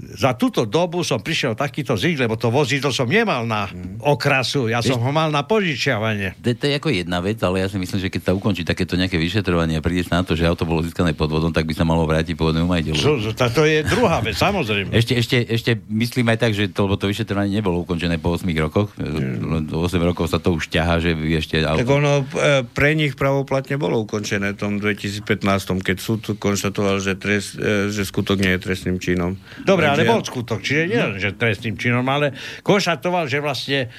[0.00, 3.70] za túto dobu som prišiel takýto zisk, lebo to vozidlo som nemal na
[4.02, 6.34] okrasu, ja som ho mal na požičiavanie.
[6.42, 8.98] To, to je ako jedna vec, ale ja si myslím, že keď sa ukončí takéto
[8.98, 12.02] nejaké vyšetrovanie a príde na to, že auto bolo získané podvodom, tak by sa malo
[12.08, 12.98] vrátiť pôvodnému majiteľu.
[13.38, 14.90] To, to je druhá vec, samozrejme.
[14.90, 18.48] ešte, ešte, ešte myslím aj tak, že to, lebo to vyšetrovanie nebolo ukončené po 8
[18.58, 18.90] rokoch.
[18.98, 19.70] Mm.
[19.70, 21.86] 8 rokov sa to už ťaha, že by ešte auto...
[21.86, 25.22] Tak ono e, pre nich pravoplatne bolo ukončené v tom 2015,
[25.84, 29.38] keď súd konštatoval, že, trest, e, že skutok nie je trestným činom.
[29.62, 30.60] Dobre, ale bol skutok.
[30.62, 31.18] Čiže nie, no.
[31.18, 33.90] že trestným činom, ale konštatoval, že vlastne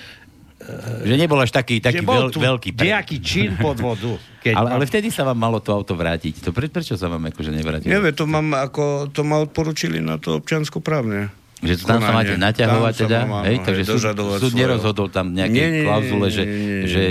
[1.04, 2.88] že nebol až taký, taký veľ, tu veľký pre...
[2.88, 4.16] nejaký čin podvodu.
[4.40, 6.40] Keď ale, ale vtedy sa vám malo to auto vrátiť.
[6.48, 7.92] To pre, prečo sa vám akože nevrátilo?
[7.92, 11.32] Neviem, to, mám ako, to ma odporúčili na to občiansko právne.
[11.64, 13.20] Že to tam sa máte naťahovať teda?
[13.24, 14.04] Mám, hej, takže súd,
[14.40, 17.04] súd nerozhodol tam nejaké klauzule, že, nie, nie, nie, že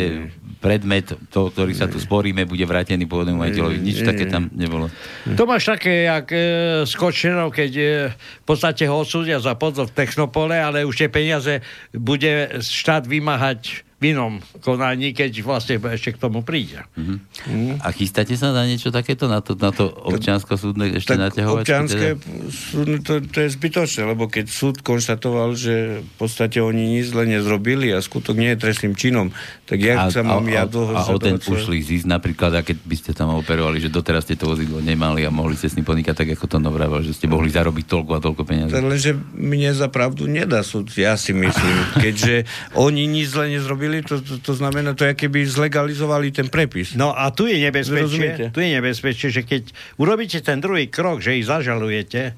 [0.62, 3.82] predmet, to, ktorý sa tu sporíme, bude vrátený pôvodnému majiteľovi.
[3.82, 4.86] Nič také tam nebolo.
[5.26, 6.42] To máš také, jak e,
[6.86, 7.84] s keď e,
[8.14, 11.58] v podstate ho odsúdia za podvod v Technopole, ale už tie peniaze
[11.90, 16.82] bude štát vymáhať v inom konaní, keď vlastne ešte k tomu príde.
[16.98, 17.18] Mm-hmm.
[17.46, 17.74] Mm.
[17.78, 21.62] A chystáte sa na niečo takéto, na to, na to občiansko-súdne ešte tak naťahovať?
[21.62, 22.50] Občianské teda?
[22.50, 27.30] súdne, to, to je zbytočné, lebo keď súd konštatoval, že v podstate oni nič zle
[27.30, 29.30] nezrobili a skutok nie je trestným činom,
[29.70, 30.98] tak ja sa mám ja dlho...
[30.98, 34.34] A, o ten ušli zisk napríklad, a keď by ste tam operovali, že doteraz ste
[34.34, 37.30] to vozidlo nemali a mohli ste s ním podnikať tak, ako to navrával, že ste
[37.30, 38.74] mohli zarobiť toľko a toľko peniazí.
[38.74, 44.09] Lenže mne za pravdu nedá súd, ja si myslím, keďže oni nič zle nezrobili urobili,
[44.09, 46.97] to, to, to znamená, to je, keby zlegalizovali ten prepis.
[46.97, 49.68] No a tu je nebezpečie, tu je nebezpečie, že keď
[50.01, 52.32] urobíte ten druhý krok, že ich zažalujete,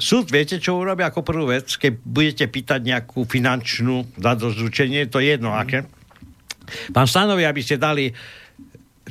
[0.00, 5.36] súd viete, čo urobí ako prvú vec, keď budete pýtať nejakú finančnú zadozručenie, to je
[5.36, 5.60] jedno mm.
[5.60, 5.78] aké.
[6.96, 8.08] Pán stanovi, aby ste dali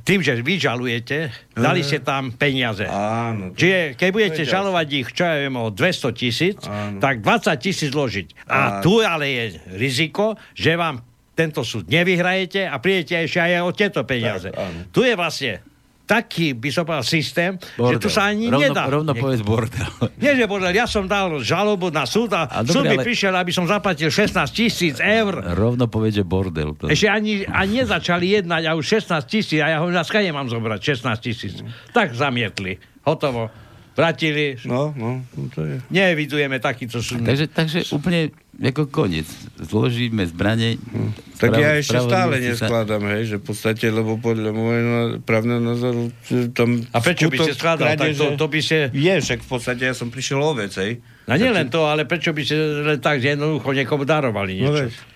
[0.03, 2.89] tým, že vy žalujete, dali ste tam peniaze.
[2.89, 3.53] Áno.
[3.53, 6.57] Čiže keď budete žalovať ich, čo ja viem, o 200 tisíc,
[6.97, 8.49] tak 20 tisíc ložiť.
[8.49, 9.43] A tu ale je
[9.77, 14.53] riziko, že vám tento súd nevyhrajete a prídete ešte aj o tieto peniaze.
[14.53, 15.73] Tak, tu je vlastne
[16.03, 17.95] taký, by som povedal, systém, bordel.
[17.95, 18.83] že tu sa ani rovno, nedá.
[18.91, 19.87] Rovno povedz bordel.
[20.19, 20.75] Nie, že bordel.
[20.75, 23.07] Ja som dal žalobu na súd a, a súd mi ale...
[23.07, 25.41] prišiel, aby som zaplatil 16 tisíc eur.
[25.55, 26.75] Rovno povedz, že bordel.
[26.77, 26.91] To...
[26.91, 30.51] Ešte ani, ani nezačali jednať a už 16 tisíc a ja ho na skade mám
[30.51, 31.55] zobrať 16 tisíc.
[31.95, 32.77] Tak zamietli.
[33.07, 33.47] Hotovo
[33.95, 34.57] vrátili.
[34.65, 35.23] No, no,
[35.53, 35.75] to je.
[35.93, 37.29] Nevidujeme takýto súdny.
[37.29, 38.33] Takže, takže úplne
[38.71, 39.27] ako koniec.
[39.59, 40.79] Zložíme zbranie.
[40.79, 41.11] Hm.
[41.35, 43.09] Tak sprav, ja ešte stále neskladám, sa...
[43.11, 46.13] hej, že v podstate, lebo podľa môjho právneho názoru
[46.55, 46.87] tam...
[46.95, 47.99] A prečo by ste skladal?
[47.99, 48.77] Tak to, to by ste...
[48.95, 51.03] Je, však v podstate ja som prišiel ovec, hej.
[51.27, 54.87] No nie len to, ale prečo by ste len tak jednoducho niekomu darovali niečo?
[54.87, 55.12] No,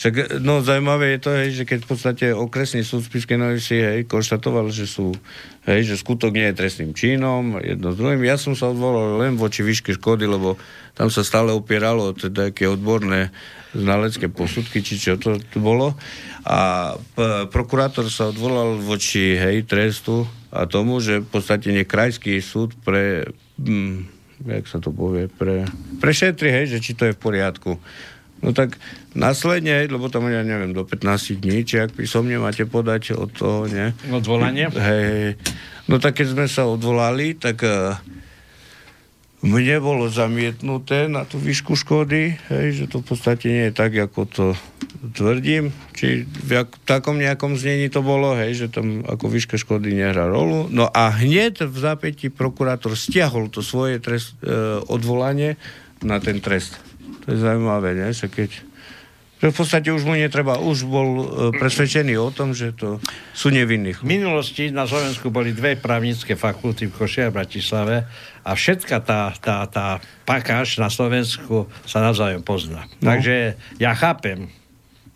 [0.00, 4.08] však, no zaujímavé je to, hej, že keď v podstate okresný súd Spiskej si hej,
[4.08, 5.12] konštatoval, že sú,
[5.68, 8.24] hej, že skutok nie je trestným činom, jedno s druhým.
[8.24, 10.56] Ja som sa odvolal len voči výške škody, lebo
[10.96, 13.28] tam sa stále opieralo teda také odborné
[13.76, 15.92] znalecké posudky, či čo to, to bolo.
[16.48, 22.40] A p- prokurátor sa odvolal voči hej, trestu a tomu, že v podstate nie krajský
[22.40, 23.28] súd pre,
[23.60, 24.08] hm,
[24.48, 25.68] jak sa to povie, pre,
[26.00, 27.76] prešetri, hej, že či to je v poriadku.
[28.40, 28.80] No tak
[29.12, 33.68] následne, lebo tam ja neviem, do 15 dní, či ak písomne máte podať od toho,
[33.68, 33.92] nie?
[34.08, 34.72] Odvolanie?
[34.72, 35.32] Hej, hej.
[35.90, 38.00] No tak keď sme sa odvolali, tak uh,
[39.40, 43.92] mne bolo zamietnuté na tú výšku škody, hej, že to v podstate nie je tak,
[43.96, 44.46] ako to
[45.16, 45.72] tvrdím.
[45.96, 50.28] Či v jak, takom nejakom znení to bolo, hej, že tam ako výška škody nehrá
[50.28, 50.68] rolu.
[50.68, 55.56] No a hneď v zápäti prokurátor stiahol to svoje trest, uh, odvolanie
[56.04, 56.89] na ten trest.
[57.30, 58.10] To je zaujímavé, nie?
[58.10, 58.50] Že keď
[59.40, 61.26] že v podstate už mu netreba, už bol e,
[61.56, 63.00] presvedčený o tom, že to
[63.32, 63.96] sú nevinní.
[63.96, 68.04] V minulosti na Slovensku boli dve právnické fakulty v Koši a Bratislave
[68.44, 69.96] a všetka tá, tá, tá
[70.28, 72.84] pakáž na Slovensku sa navzájom pozná.
[73.00, 73.16] No.
[73.16, 74.52] Takže ja chápem,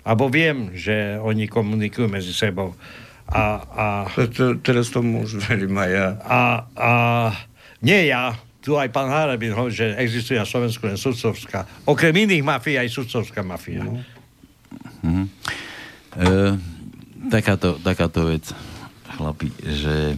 [0.01, 2.73] alebo viem, že oni komunikujú medzi sebou.
[3.29, 3.87] A, a,
[4.65, 6.09] teraz už verím aj ja.
[6.25, 6.41] A,
[6.73, 6.93] a
[7.85, 11.85] nie ja, tu aj pán Harabin hovorí, že existuje na Slovensku len sudcovská.
[11.85, 13.85] Okrem iných mafií aj sudcovská mafia.
[13.85, 14.01] No.
[15.05, 15.27] Mm-hmm.
[16.17, 16.29] E,
[17.29, 18.49] takáto, takáto vec,
[19.21, 20.17] chlapi, že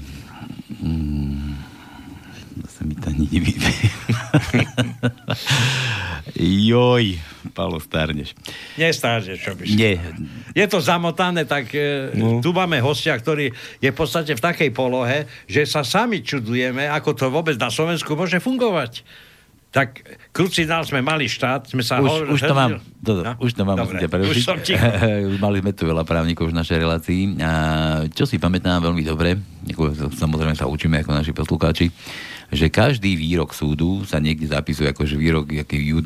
[0.79, 1.46] mm,
[2.87, 3.71] mi to ani nevíde.
[6.71, 7.19] Joj,
[7.55, 8.35] Paolo, stárneš.
[8.75, 9.79] Nestárneš, čo by si.
[9.79, 9.99] Nie.
[10.55, 12.43] Je to zamotané, tak e, no.
[12.43, 17.11] tu máme hostia, ktorý je v podstate v takej polohe, že sa sami čudujeme, ako
[17.15, 19.07] to vôbec na Slovensku môže fungovať.
[19.71, 20.01] Tak
[20.33, 22.01] krucinál sme mali štát, sme sa...
[22.01, 23.33] Už, ho, už to mám, to, no?
[23.39, 24.57] už to mám, Dobre, už som
[25.45, 27.37] mali sme tu veľa právnikov v našej relácii.
[27.45, 27.51] A
[28.09, 29.37] čo si pamätám veľmi dobre,
[30.17, 31.87] samozrejme sa učíme ako naši poslucháči,
[32.51, 35.51] že každý výrok súdu sa niekde zapisuje ako že výrok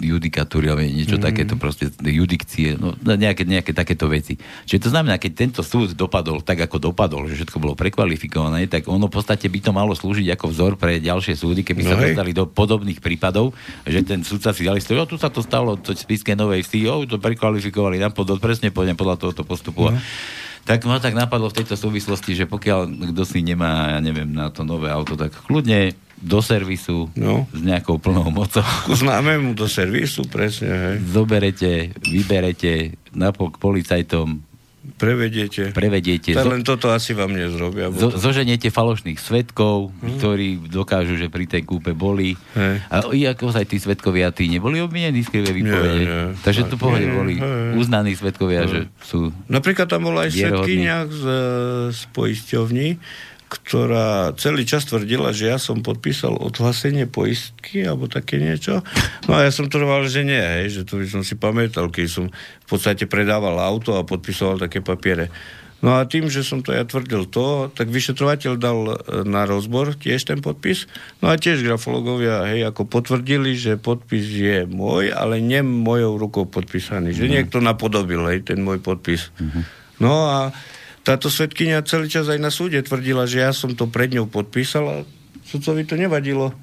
[0.01, 1.25] judikatúry, alebo niečo mm.
[1.25, 4.41] takéto proste, judikcie, no, nejaké, nejaké takéto veci.
[4.65, 8.89] Čiže to znamená, keď tento súd dopadol tak, ako dopadol, že všetko bolo prekvalifikované, tak
[8.89, 11.97] ono v podstate by to malo slúžiť ako vzor pre ďalšie súdy, keby no sa
[12.01, 13.53] dostali do podobných prípadov,
[13.85, 17.21] že ten súdca si dali stojí, tu sa to stalo, to spiske novej vsi, to
[17.21, 19.93] prekvalifikovali na podod, presne pôjdem podľa tohoto postupu.
[19.93, 20.01] No
[20.65, 24.53] tak ma tak napadlo v tejto súvislosti, že pokiaľ kto si nemá, ja neviem, na
[24.53, 27.49] to nové auto, tak kľudne do servisu no.
[27.49, 28.65] s nejakou plnou mocou.
[28.93, 30.69] Známe mu do servisu, presne.
[30.69, 30.95] Hej.
[31.09, 34.51] Zoberete, vyberete napok policajtom
[34.81, 35.77] Prevediete.
[35.77, 36.33] Prevediete.
[36.33, 37.93] Tak len toto asi vám nezrobia.
[37.93, 40.17] Zo, zoženiete falošných svetkov, hmm.
[40.17, 42.33] ktorí dokážu, že pri tej kúpe boli.
[42.57, 42.81] Hey.
[42.89, 46.01] A i ako sa aj tí svetkovia, tí neboli obvinení z krivé výpovede.
[46.01, 46.41] Nie, nie.
[46.41, 47.77] Takže tu pohode boli hey.
[47.77, 48.73] uznaní svetkovia, hey.
[48.73, 49.29] že sú...
[49.53, 51.23] Napríklad tam bola aj svetkynia z,
[51.93, 52.89] z poisťovní,
[53.51, 58.87] ktorá celý čas tvrdila, že ja som podpísal odhlasenie poistky alebo také niečo.
[59.27, 62.07] No a ja som trval, že nie, hej, že to by som si pamätal, keď
[62.07, 65.35] som v podstate predával auto a podpisoval také papiere.
[65.81, 68.95] No a tým, že som to ja tvrdil to, tak vyšetrovateľ dal e,
[69.25, 70.85] na rozbor tiež ten podpis.
[71.25, 76.45] No a tiež grafologovia, hej, ako potvrdili, že podpis je môj, ale nie mojou rukou
[76.45, 77.17] podpísaný.
[77.17, 77.33] Že mm.
[77.33, 79.33] niekto napodobil, hej, ten môj podpis.
[79.41, 79.63] Mm-hmm.
[80.05, 80.39] No a
[81.11, 84.85] táto svetkynia celý čas aj na súde tvrdila, že ja som to pred ňou podpísal
[84.87, 84.97] a
[85.43, 86.55] sudcovi to nevadilo.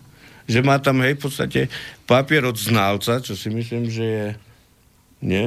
[0.48, 1.60] Že má tam, hej, v podstate
[2.08, 4.26] papier od ználca, čo si myslím, že je
[5.18, 5.45] nie?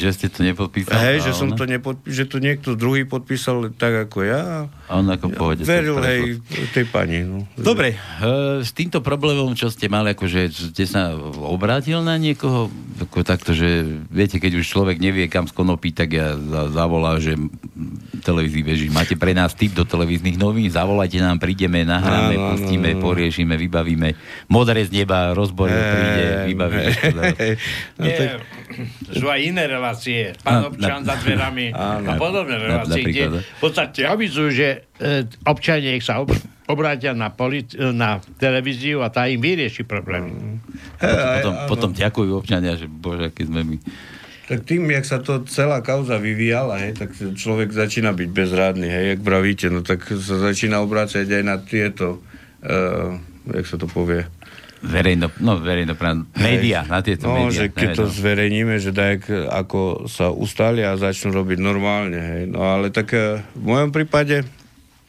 [0.00, 0.96] Že ste to nepodpísali?
[0.96, 4.72] Hej, že som to nepodpí- že to niekto druhý podpísal tak ako ja.
[4.88, 5.68] A on ako povede.
[5.68, 6.40] Veril, hej,
[6.72, 7.28] tej pani.
[7.28, 7.44] No.
[7.60, 11.12] Dobre, e, s týmto problémom, čo ste mali, akože ste sa
[11.44, 16.40] obrátil na niekoho, ako takto, že viete, keď už človek nevie, kam skonopí, tak ja
[16.72, 17.36] zavolá, že
[18.24, 18.86] televízii beží.
[18.88, 23.02] Máte pre nás tip do televíznych novín, zavolajte nám, prídeme, nahráme, no, pustíme, no, no.
[23.04, 24.16] poriešime, vybavíme.
[24.48, 26.88] Modré z neba, rozbor príde, vybavíme.
[27.40, 27.54] Hey,
[28.00, 28.30] no, tak
[29.14, 31.74] sú aj iné relácie, pán občan za dverami
[32.08, 36.30] a podobné relácie, kde v podstate avizujú, že e, občania sa ob,
[36.70, 40.62] obrátia na, politi- na televíziu a tá im vyrieši problémy.
[41.02, 43.78] Potom, potom ďakujú občania, že bože, aký sme my.
[44.50, 49.04] Tak tým, jak sa to celá kauza vyvíjala, hej, tak človek začína byť bezrádny, hej,
[49.14, 52.18] jak pravíte, no tak sa začína obrácať aj na tieto,
[52.66, 53.14] uh,
[53.46, 54.26] jak sa to povie,
[54.80, 57.64] verejno, no verejnoprávne, média, na tieto no, médiá.
[57.64, 62.42] že keď to zverejníme, že dajak ako sa ustalia a začnú robiť normálne, hej.
[62.48, 64.42] No ale tak eh, v mojom prípade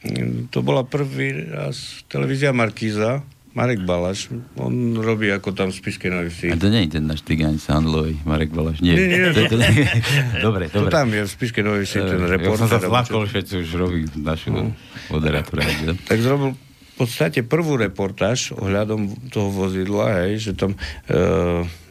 [0.04, 6.08] mm, to bola prvý raz televízia Markíza, Marek Balaš, on robí ako tam v Spiskej
[6.08, 8.96] Novej A to nie je ten náš tigáň Sandlový, Marek Balaš, nie.
[8.96, 9.28] nie, nie.
[9.28, 9.84] To, to, dobre,
[10.48, 10.64] dobre.
[10.72, 12.48] To tam je v Spiskej Novej ten reporter.
[12.48, 14.72] Ja som sa zlakol, všetci už robí našu no.
[15.12, 15.68] moderátora.
[16.08, 16.56] Tak zrobil
[17.02, 20.78] podstate prvú reportáž ohľadom toho vozidla, hej, že tam e,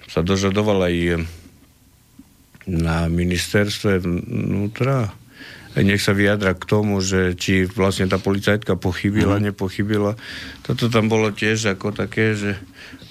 [0.07, 1.27] sa dožadoval aj
[2.69, 5.11] na ministerstve vnútra
[5.79, 9.43] nech sa vyjadra k tomu, že či vlastne tá policajtka pochybila, mm.
[9.51, 10.19] nepochybila.
[10.67, 12.59] Toto tam bolo tiež ako také, že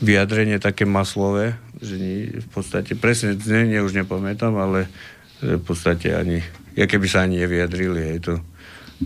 [0.04, 4.92] vyjadrenie také maslové, že nie, v podstate presne znenie už nepamätám, ale
[5.40, 6.44] v podstate ani,
[6.76, 8.32] ja keby sa ani nevyjadrili, hej, to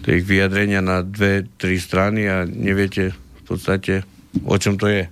[0.03, 4.03] to ich vyjadrenia na dve, tri strany a neviete v podstate,
[4.43, 5.07] o čom to je.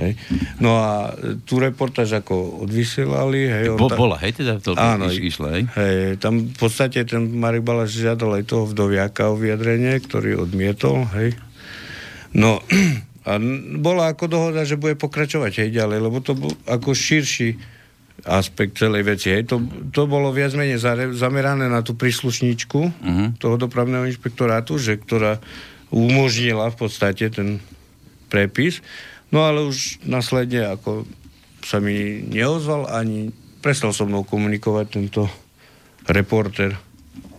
[0.00, 0.16] Hej.
[0.58, 1.12] No a
[1.44, 3.46] tú reportáž ako odvysielali.
[3.46, 3.96] Hej, Bo, ta...
[3.96, 5.62] Bola, hej, teda to áno, iš, išla, hej?
[5.76, 6.16] hej?
[6.18, 11.36] tam v podstate ten Marek Balaš žiadal aj toho vdoviaka o vyjadrenie, ktorý odmietol, hej.
[12.32, 12.64] No,
[13.28, 13.32] a
[13.78, 17.71] bola ako dohoda, že bude pokračovať, hej, ďalej, lebo to bol ako širší
[18.22, 19.34] aspekt celej veci.
[19.34, 19.50] Hej.
[19.50, 19.56] To,
[19.90, 20.78] to bolo viac menej
[21.14, 23.28] zamerané na tú príslušníčku uh-huh.
[23.38, 25.42] toho dopravného inšpektorátu, že, ktorá
[25.90, 27.58] umožnila v podstate ten
[28.30, 28.80] prepis.
[29.34, 31.04] No ale už následne ako
[31.62, 33.30] sa mi neozval ani
[33.62, 35.30] prestal so mnou komunikovať tento
[36.10, 36.74] reporter.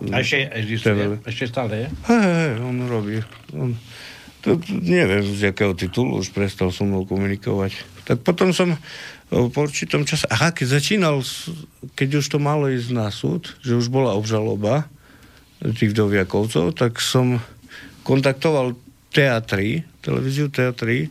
[0.08, 1.20] A ešte, existuje?
[1.28, 1.88] Ešte stále je?
[2.08, 3.20] Hej, hej, on robí.
[3.52, 3.76] On,
[4.40, 7.76] to, to, neviem, z jakého titulu už prestal so mnou komunikovať.
[8.04, 8.76] Tak potom som
[9.30, 11.24] po určitom čase, aha, keď začínal,
[11.96, 14.86] keď už to malo ísť na súd, že už bola obžaloba
[15.60, 17.40] tých doviakovcov, tak som
[18.04, 18.76] kontaktoval
[19.14, 21.08] teatry, televíziu teatry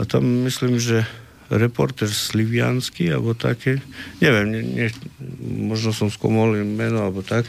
[0.00, 1.06] a tam myslím, že
[1.52, 3.78] reporter Sliviansky, alebo také,
[4.18, 4.86] neviem, ne, ne,
[5.68, 7.46] možno som skomolil meno, alebo tak,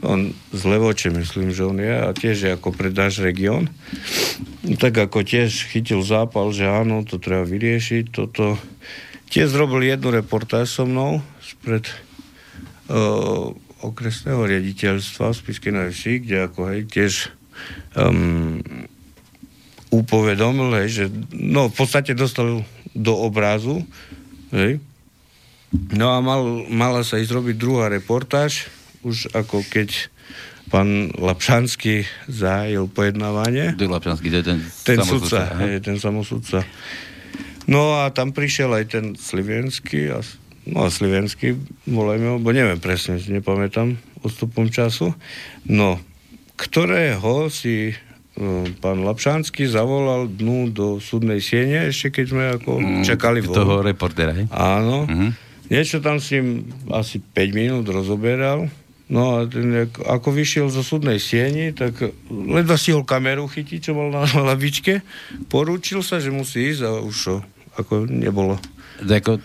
[0.00, 3.68] on z Levoče, myslím, že on je, a tiež je ako pre náš región.
[4.80, 8.56] Tak ako tiež chytil zápal, že áno, to treba vyriešiť, toto
[9.34, 11.90] Tiež zrobil jednu reportáž so mnou spred
[12.86, 13.50] uh,
[13.82, 17.34] okresného riaditeľstva v Spiskej Novej kde ako hej, tiež
[17.98, 18.62] um,
[19.90, 21.04] upovedomil, hej, že
[21.34, 22.62] no v podstate dostal
[22.94, 23.82] do obrazu,
[24.54, 24.78] hej,
[25.74, 28.70] No a mal, mala sa ísť robiť druhá reportáž,
[29.02, 30.06] už ako keď
[30.70, 33.74] pán Lapšanský zahájil pojednávanie.
[33.74, 35.50] Ten Lapšanský, to je ten, ten sudca.
[35.58, 36.62] Hej, ten samosudca.
[37.64, 40.20] No a tam prišiel aj ten Slivenský, a,
[40.68, 41.56] no a Slivenský,
[41.88, 45.12] volajme bo neviem presne, nepamätám odstupom času.
[45.68, 46.00] No,
[46.56, 53.02] ktorého si uh, pán Lapšanský zavolal dnu do súdnej siene, ešte keď sme ako mm,
[53.04, 53.56] čakali von.
[53.56, 54.46] Toho reportera, hej?
[54.52, 55.08] Áno.
[55.08, 55.30] Mm-hmm.
[55.72, 56.36] Niečo tam si
[56.92, 58.68] asi 5 minút rozoberal.
[59.04, 59.68] No a ten,
[60.08, 65.04] ako vyšiel zo súdnej sieni, tak ledva stihol kameru chytiť, čo mal na lavičke.
[65.52, 67.16] Porúčil sa, že musí ísť a už
[67.78, 68.58] ako nebolo.
[69.02, 69.42] Ako,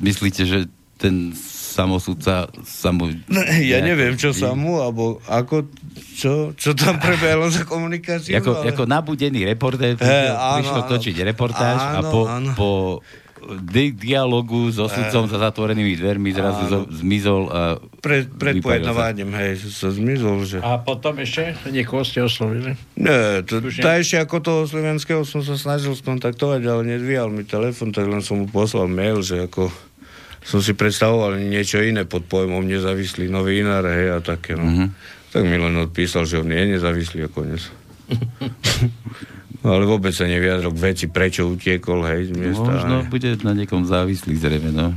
[0.00, 0.58] myslíte, že
[1.00, 1.34] ten
[1.74, 3.10] samosudca sa mu...
[3.26, 5.66] No, ja neviem, čo sa mu, alebo ako,
[6.14, 8.38] čo, čo tam prebehlo za komunikáciu.
[8.38, 8.70] Ako, ale...
[8.70, 12.50] ako nabudený reportér prišiel áno, točiť reportáž áno, a po, áno.
[12.54, 12.70] po
[13.60, 17.60] di- dialogu so sudcom za zatvorenými dvermi zrazu zo, zmizol a...
[18.00, 20.58] Pre, pred pojednávaním, hej, sa zmizol, že...
[20.60, 22.76] A potom ešte niekoho ste oslovili?
[22.96, 27.92] Nie, to, tá ešte ako toho slovenského som sa snažil skontaktovať, ale nedvíjal mi telefon,
[27.92, 29.72] tak len som mu poslal mail, že ako
[30.44, 34.68] som si predstavoval niečo iné pod pojmom nezávislý novinár, hej, a také, no.
[34.68, 34.88] Mm-hmm.
[35.32, 37.64] Tak mi len odpísal, že on je nezávislý a konec.
[39.64, 42.68] No, ale vôbec sa neviadro k veci, prečo utiekol, hej, z miesta.
[42.68, 43.08] Možno aj.
[43.08, 44.92] bude na niekom závislý zrejme, no.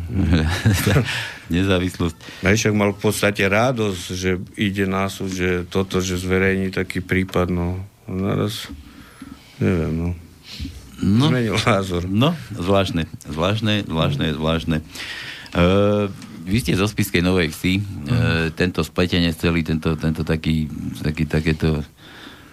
[1.56, 2.44] Nezávislosť.
[2.44, 7.00] A však mal v podstate radosť, že ide na súd, že toto, že zverejní taký
[7.00, 7.80] prípad, no.
[8.12, 8.68] Naraz,
[9.64, 10.10] neviem, no.
[11.00, 12.04] No, Zmenil názor.
[12.04, 14.78] No, zvláštne, zvláštne, zvláštne, zvláštne.
[15.56, 16.12] Uh,
[16.44, 20.68] vy ste zo Spiskej Novej Vsi, uh, tento spletenie celý, tento, tento taký,
[21.00, 21.88] taký, takéto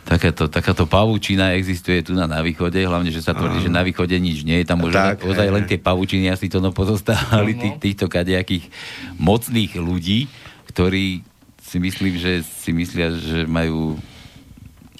[0.05, 4.15] takáto, takáto pavučina existuje tu na, na východe, hlavne, že sa tvrdí, že na východe
[4.21, 7.77] nič nie je, tam možno tak, ozaj len tie pavučiny asi to no pozostávali tých,
[7.81, 8.69] týchto kadejakých
[9.17, 10.29] mocných ľudí,
[10.69, 11.25] ktorí
[11.65, 13.97] si myslím, že si myslia, že majú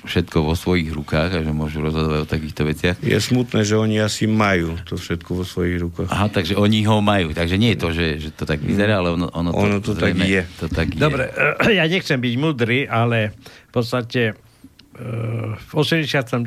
[0.05, 2.97] všetko vo svojich rukách a že môžu rozhodovať o takýchto veciach.
[3.01, 6.09] Je smutné, že oni asi majú to všetko vo svojich rukách.
[6.13, 7.33] Aha, takže oni ho majú.
[7.33, 10.05] Takže nie je to, že, že to tak vyzerá, ale ono, ono, ono to, to
[10.05, 10.43] zrejme, tak je.
[10.61, 11.73] To tak Dobre, je.
[11.81, 13.33] ja nechcem byť mudrý, ale
[13.69, 14.37] v podstate
[15.59, 16.39] v 89.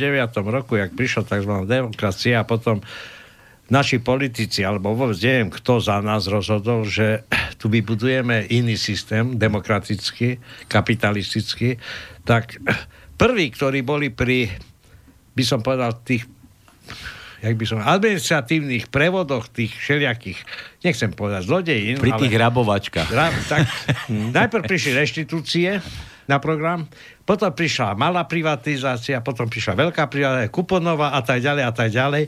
[0.48, 1.54] roku, jak prišla tzv.
[1.68, 2.80] demokracia a potom
[3.68, 7.28] naši politici, alebo vôbec neviem, kto za nás rozhodol, že
[7.60, 10.40] tu vybudujeme iný systém, demokratický,
[10.72, 11.76] kapitalistický,
[12.24, 12.56] tak
[13.20, 14.48] prví, ktorí boli pri,
[15.36, 16.24] by som povedal, tých
[17.38, 20.42] jak by som, administratívnych prevodoch tých všelijakých,
[20.82, 22.02] nechcem povedať zlodejín.
[22.02, 23.10] Pri tých ale, rabovačkách.
[23.14, 23.70] Ra, tak,
[24.10, 25.78] najprv prišli reštitúcie
[26.28, 26.86] na program,
[27.24, 32.24] potom prišla malá privatizácia, potom prišla veľká privatizácia, kuponová a tak ďalej a tak ďalej.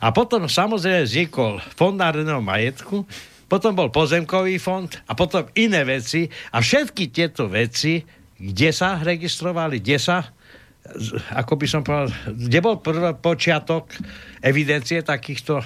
[0.00, 3.02] A potom samozrejme vznikol fond národného majetku,
[3.50, 6.30] potom bol pozemkový fond a potom iné veci.
[6.54, 7.98] A všetky tieto veci,
[8.38, 10.22] kde sa registrovali, kde sa
[11.36, 13.92] ako by som povedal, kde bol prvý počiatok
[14.40, 15.60] evidencie takýchto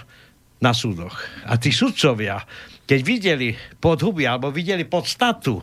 [0.59, 1.14] na súdoch.
[1.47, 2.43] A tí sudcovia,
[2.85, 5.62] keď videli podhuby alebo videli podstatu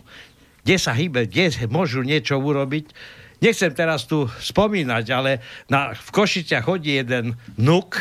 [0.62, 2.94] kde sa hýbe, kde môžu niečo urobiť.
[3.42, 7.98] Nechcem teraz tu spomínať, ale na, v Košiciach chodí jeden nuk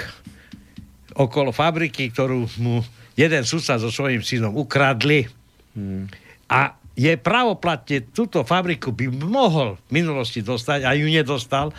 [1.16, 2.84] okolo fabriky, ktorú mu
[3.16, 5.24] jeden sudca so svojím synom ukradli.
[5.72, 6.12] Hmm.
[6.52, 11.72] A je pravoplatne, túto fabriku by mohol v minulosti dostať a ju nedostal,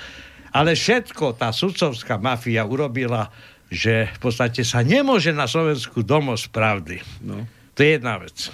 [0.49, 3.29] ale všetko tá sudcovská mafia urobila,
[3.71, 6.97] že v podstate sa nemôže na Slovensku domosť pravdy.
[7.23, 7.45] No.
[7.77, 8.51] To je jedna vec.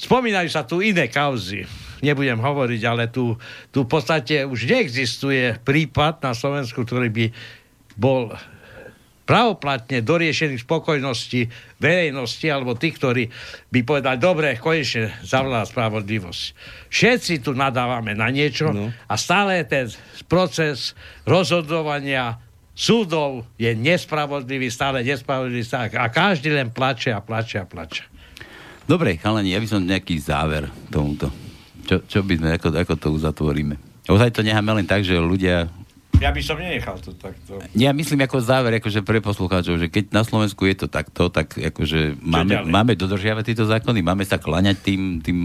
[0.00, 1.68] Spomínajú sa tu iné kauzy.
[2.00, 3.36] Nebudem hovoriť, ale tu,
[3.68, 7.26] tu v podstate už neexistuje prípad na Slovensku, ktorý by
[8.00, 8.32] bol
[9.28, 11.46] pravoplatne doriešený spokojnosti
[11.78, 13.24] verejnosti alebo tých, ktorí
[13.70, 16.42] by povedali, dobre, konečne zavládá spravodlivosť.
[16.90, 18.90] Všetci tu nadávame na niečo no.
[18.90, 19.86] a stále ten
[20.26, 20.98] proces
[21.28, 22.42] rozhodovania
[22.74, 25.62] súdov je nespravodlivý, stále nespravodlivý
[25.94, 28.10] a každý len plače a plače a plače.
[28.90, 31.30] Dobre, chalani, ja by som nejaký záver tomuto.
[31.86, 33.78] Čo, čo by sme, ako, ako to uzatvoríme?
[34.10, 35.70] Ozaj to necháme len tak, že ľudia
[36.20, 37.64] ja by som nenechal to takto.
[37.72, 41.56] Ja myslím ako záver, akože pre poslucháčov, že keď na Slovensku je to takto, tak
[41.56, 45.38] akože máme, máme dodržiavať tieto zákony, máme sa klaňať tým, tým,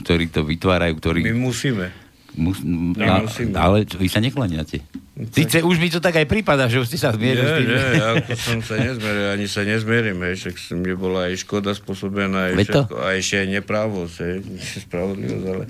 [0.00, 1.20] ktorí to vytvárajú, ktorí...
[1.20, 2.05] My musíme.
[2.36, 2.60] Mus,
[3.00, 3.24] a,
[3.56, 4.84] ale vy sa neklaniate.
[5.32, 7.72] Sice už mi to tak aj prípada, že už ste sa zmierili nie.
[7.72, 12.68] Nie, ako som sa nezmeril, ani sa nezmerím, však mi bola aj škoda spôsobená, aj,
[12.68, 14.16] všetko, aj ešte aj neprávosť,
[14.84, 15.64] spravodlivosť, ale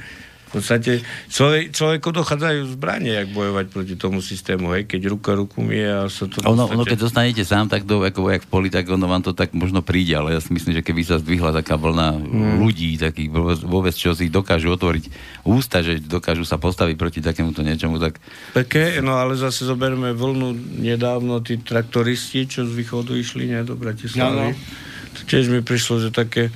[0.47, 5.59] v podstate človek, človeku dochádzajú zbranie, jak bojovať proti tomu systému, hej, keď ruka ruku
[5.59, 6.39] mie a sa to...
[6.47, 6.75] Ono, podstate...
[6.79, 9.51] ono keď zostanete sám tak do, ako vojak v poli, tak ono vám to tak
[9.59, 12.55] možno príde, ale ja si myslím, že keby sa zdvihla taká vlna hmm.
[12.63, 13.29] ľudí, takých
[13.67, 15.05] vôbec, čo si dokážu otvoriť
[15.43, 18.23] ústa, že dokážu sa postaviť proti takémuto niečomu, tak...
[18.55, 23.75] Také, no ale zase zoberme vlnu nedávno, tí traktoristi, čo z východu išli, ne, do
[23.75, 24.55] Bratislavy.
[24.55, 25.25] No, no.
[25.27, 26.55] Tiež mi prišlo, že také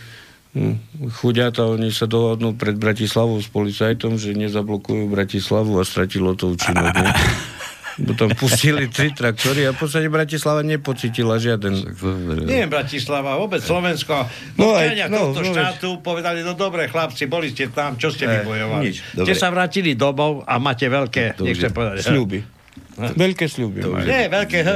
[0.51, 0.74] Hm.
[1.14, 6.90] Chudiata, oni sa dohodnú pred Bratislavou s policajtom, že nezablokujú Bratislavu a stratilo to účinok.
[8.03, 11.94] Potom pustili tri traktory a v podstate Bratislava nepocitila žiaden.
[12.51, 14.26] Nie Bratislava, vôbec Slovensko.
[14.59, 18.26] No, aj, no, tohto no, štátu povedali, no dobre chlapci, boli ste tam, čo ste
[18.26, 19.22] vybojovali?
[19.22, 22.11] Ste sa vrátili domov a máte veľké, to nechcem povedať.
[22.11, 22.42] Sľuby.
[22.98, 23.86] Veľké sľuby.
[24.03, 24.70] Nie, veľké H.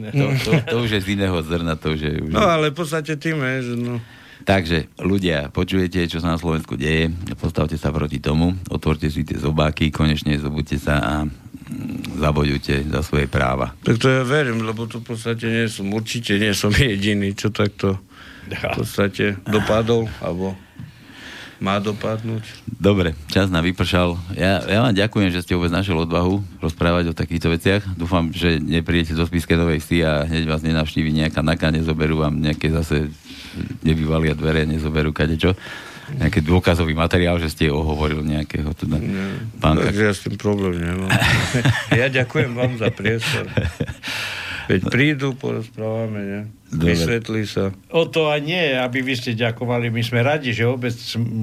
[0.00, 2.12] To, to, to už je z iného zrna, to už je...
[2.24, 2.32] Už...
[2.32, 4.00] No ale v podstate tým, že no...
[4.44, 9.36] Takže ľudia, počujete, čo sa na Slovensku deje, postavte sa proti tomu, otvorte si tie
[9.36, 13.76] zobáky, konečne zobudte sa a mm, zabojujte za svoje práva.
[13.84, 17.52] Tak to ja verím, lebo to v podstate nie som, určite nie som jediný, čo
[17.52, 18.00] takto
[18.50, 20.58] v podstate dopadol, alebo
[21.60, 22.42] má dopadnúť.
[22.64, 24.16] Dobre, čas nám vypršal.
[24.32, 27.84] Ja, ja vám ďakujem, že ste vôbec našiel odvahu rozprávať o takýchto veciach.
[28.00, 32.40] Dúfam, že nepríjete do Spiske Novej Vsi a hneď vás nenavštívi nejaká naka, nezoberú vám
[32.40, 33.12] nejaké zase
[33.82, 35.54] nevyvalia dvere, nezoberú kadečo
[36.10, 38.98] nejaký dôkazový materiál, že ste ohovoril nejakého teda
[39.62, 39.90] pánka.
[39.90, 41.10] Takže ja s tým problém nemám.
[42.00, 43.46] ja ďakujem vám za priestor.
[44.70, 46.40] Veď prídu, porozprávame, ne?
[46.70, 46.94] Dobre.
[46.94, 47.74] Vysvetlí sa.
[47.90, 49.90] O to aj nie, aby vy ste ďakovali.
[49.90, 50.94] My sme radi, že vôbec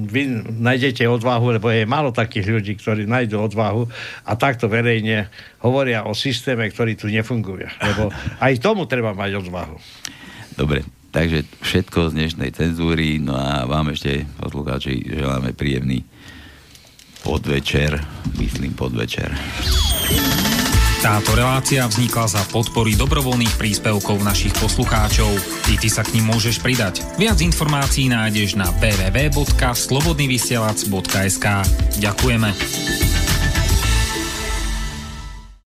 [0.08, 3.84] vy nájdete odvahu, lebo je málo takých ľudí, ktorí nájdú odvahu
[4.24, 5.28] a takto verejne
[5.60, 7.68] hovoria o systéme, ktorý tu nefunguje.
[7.84, 8.08] Lebo
[8.40, 9.76] aj tomu treba mať odvahu.
[10.56, 16.04] Dobre, takže všetko z dnešnej cenzúry, no a vám ešte, poslucháči, želáme príjemný
[17.24, 18.00] podvečer,
[18.38, 19.32] myslím podvečer.
[20.98, 25.30] Táto relácia vznikla za podpory dobrovoľných príspevkov našich poslucháčov.
[25.70, 27.06] I ty sa k ním môžeš pridať.
[27.14, 31.46] Viac informácií nájdeš na www.slobodnyvysielac.sk
[32.02, 32.50] Ďakujeme.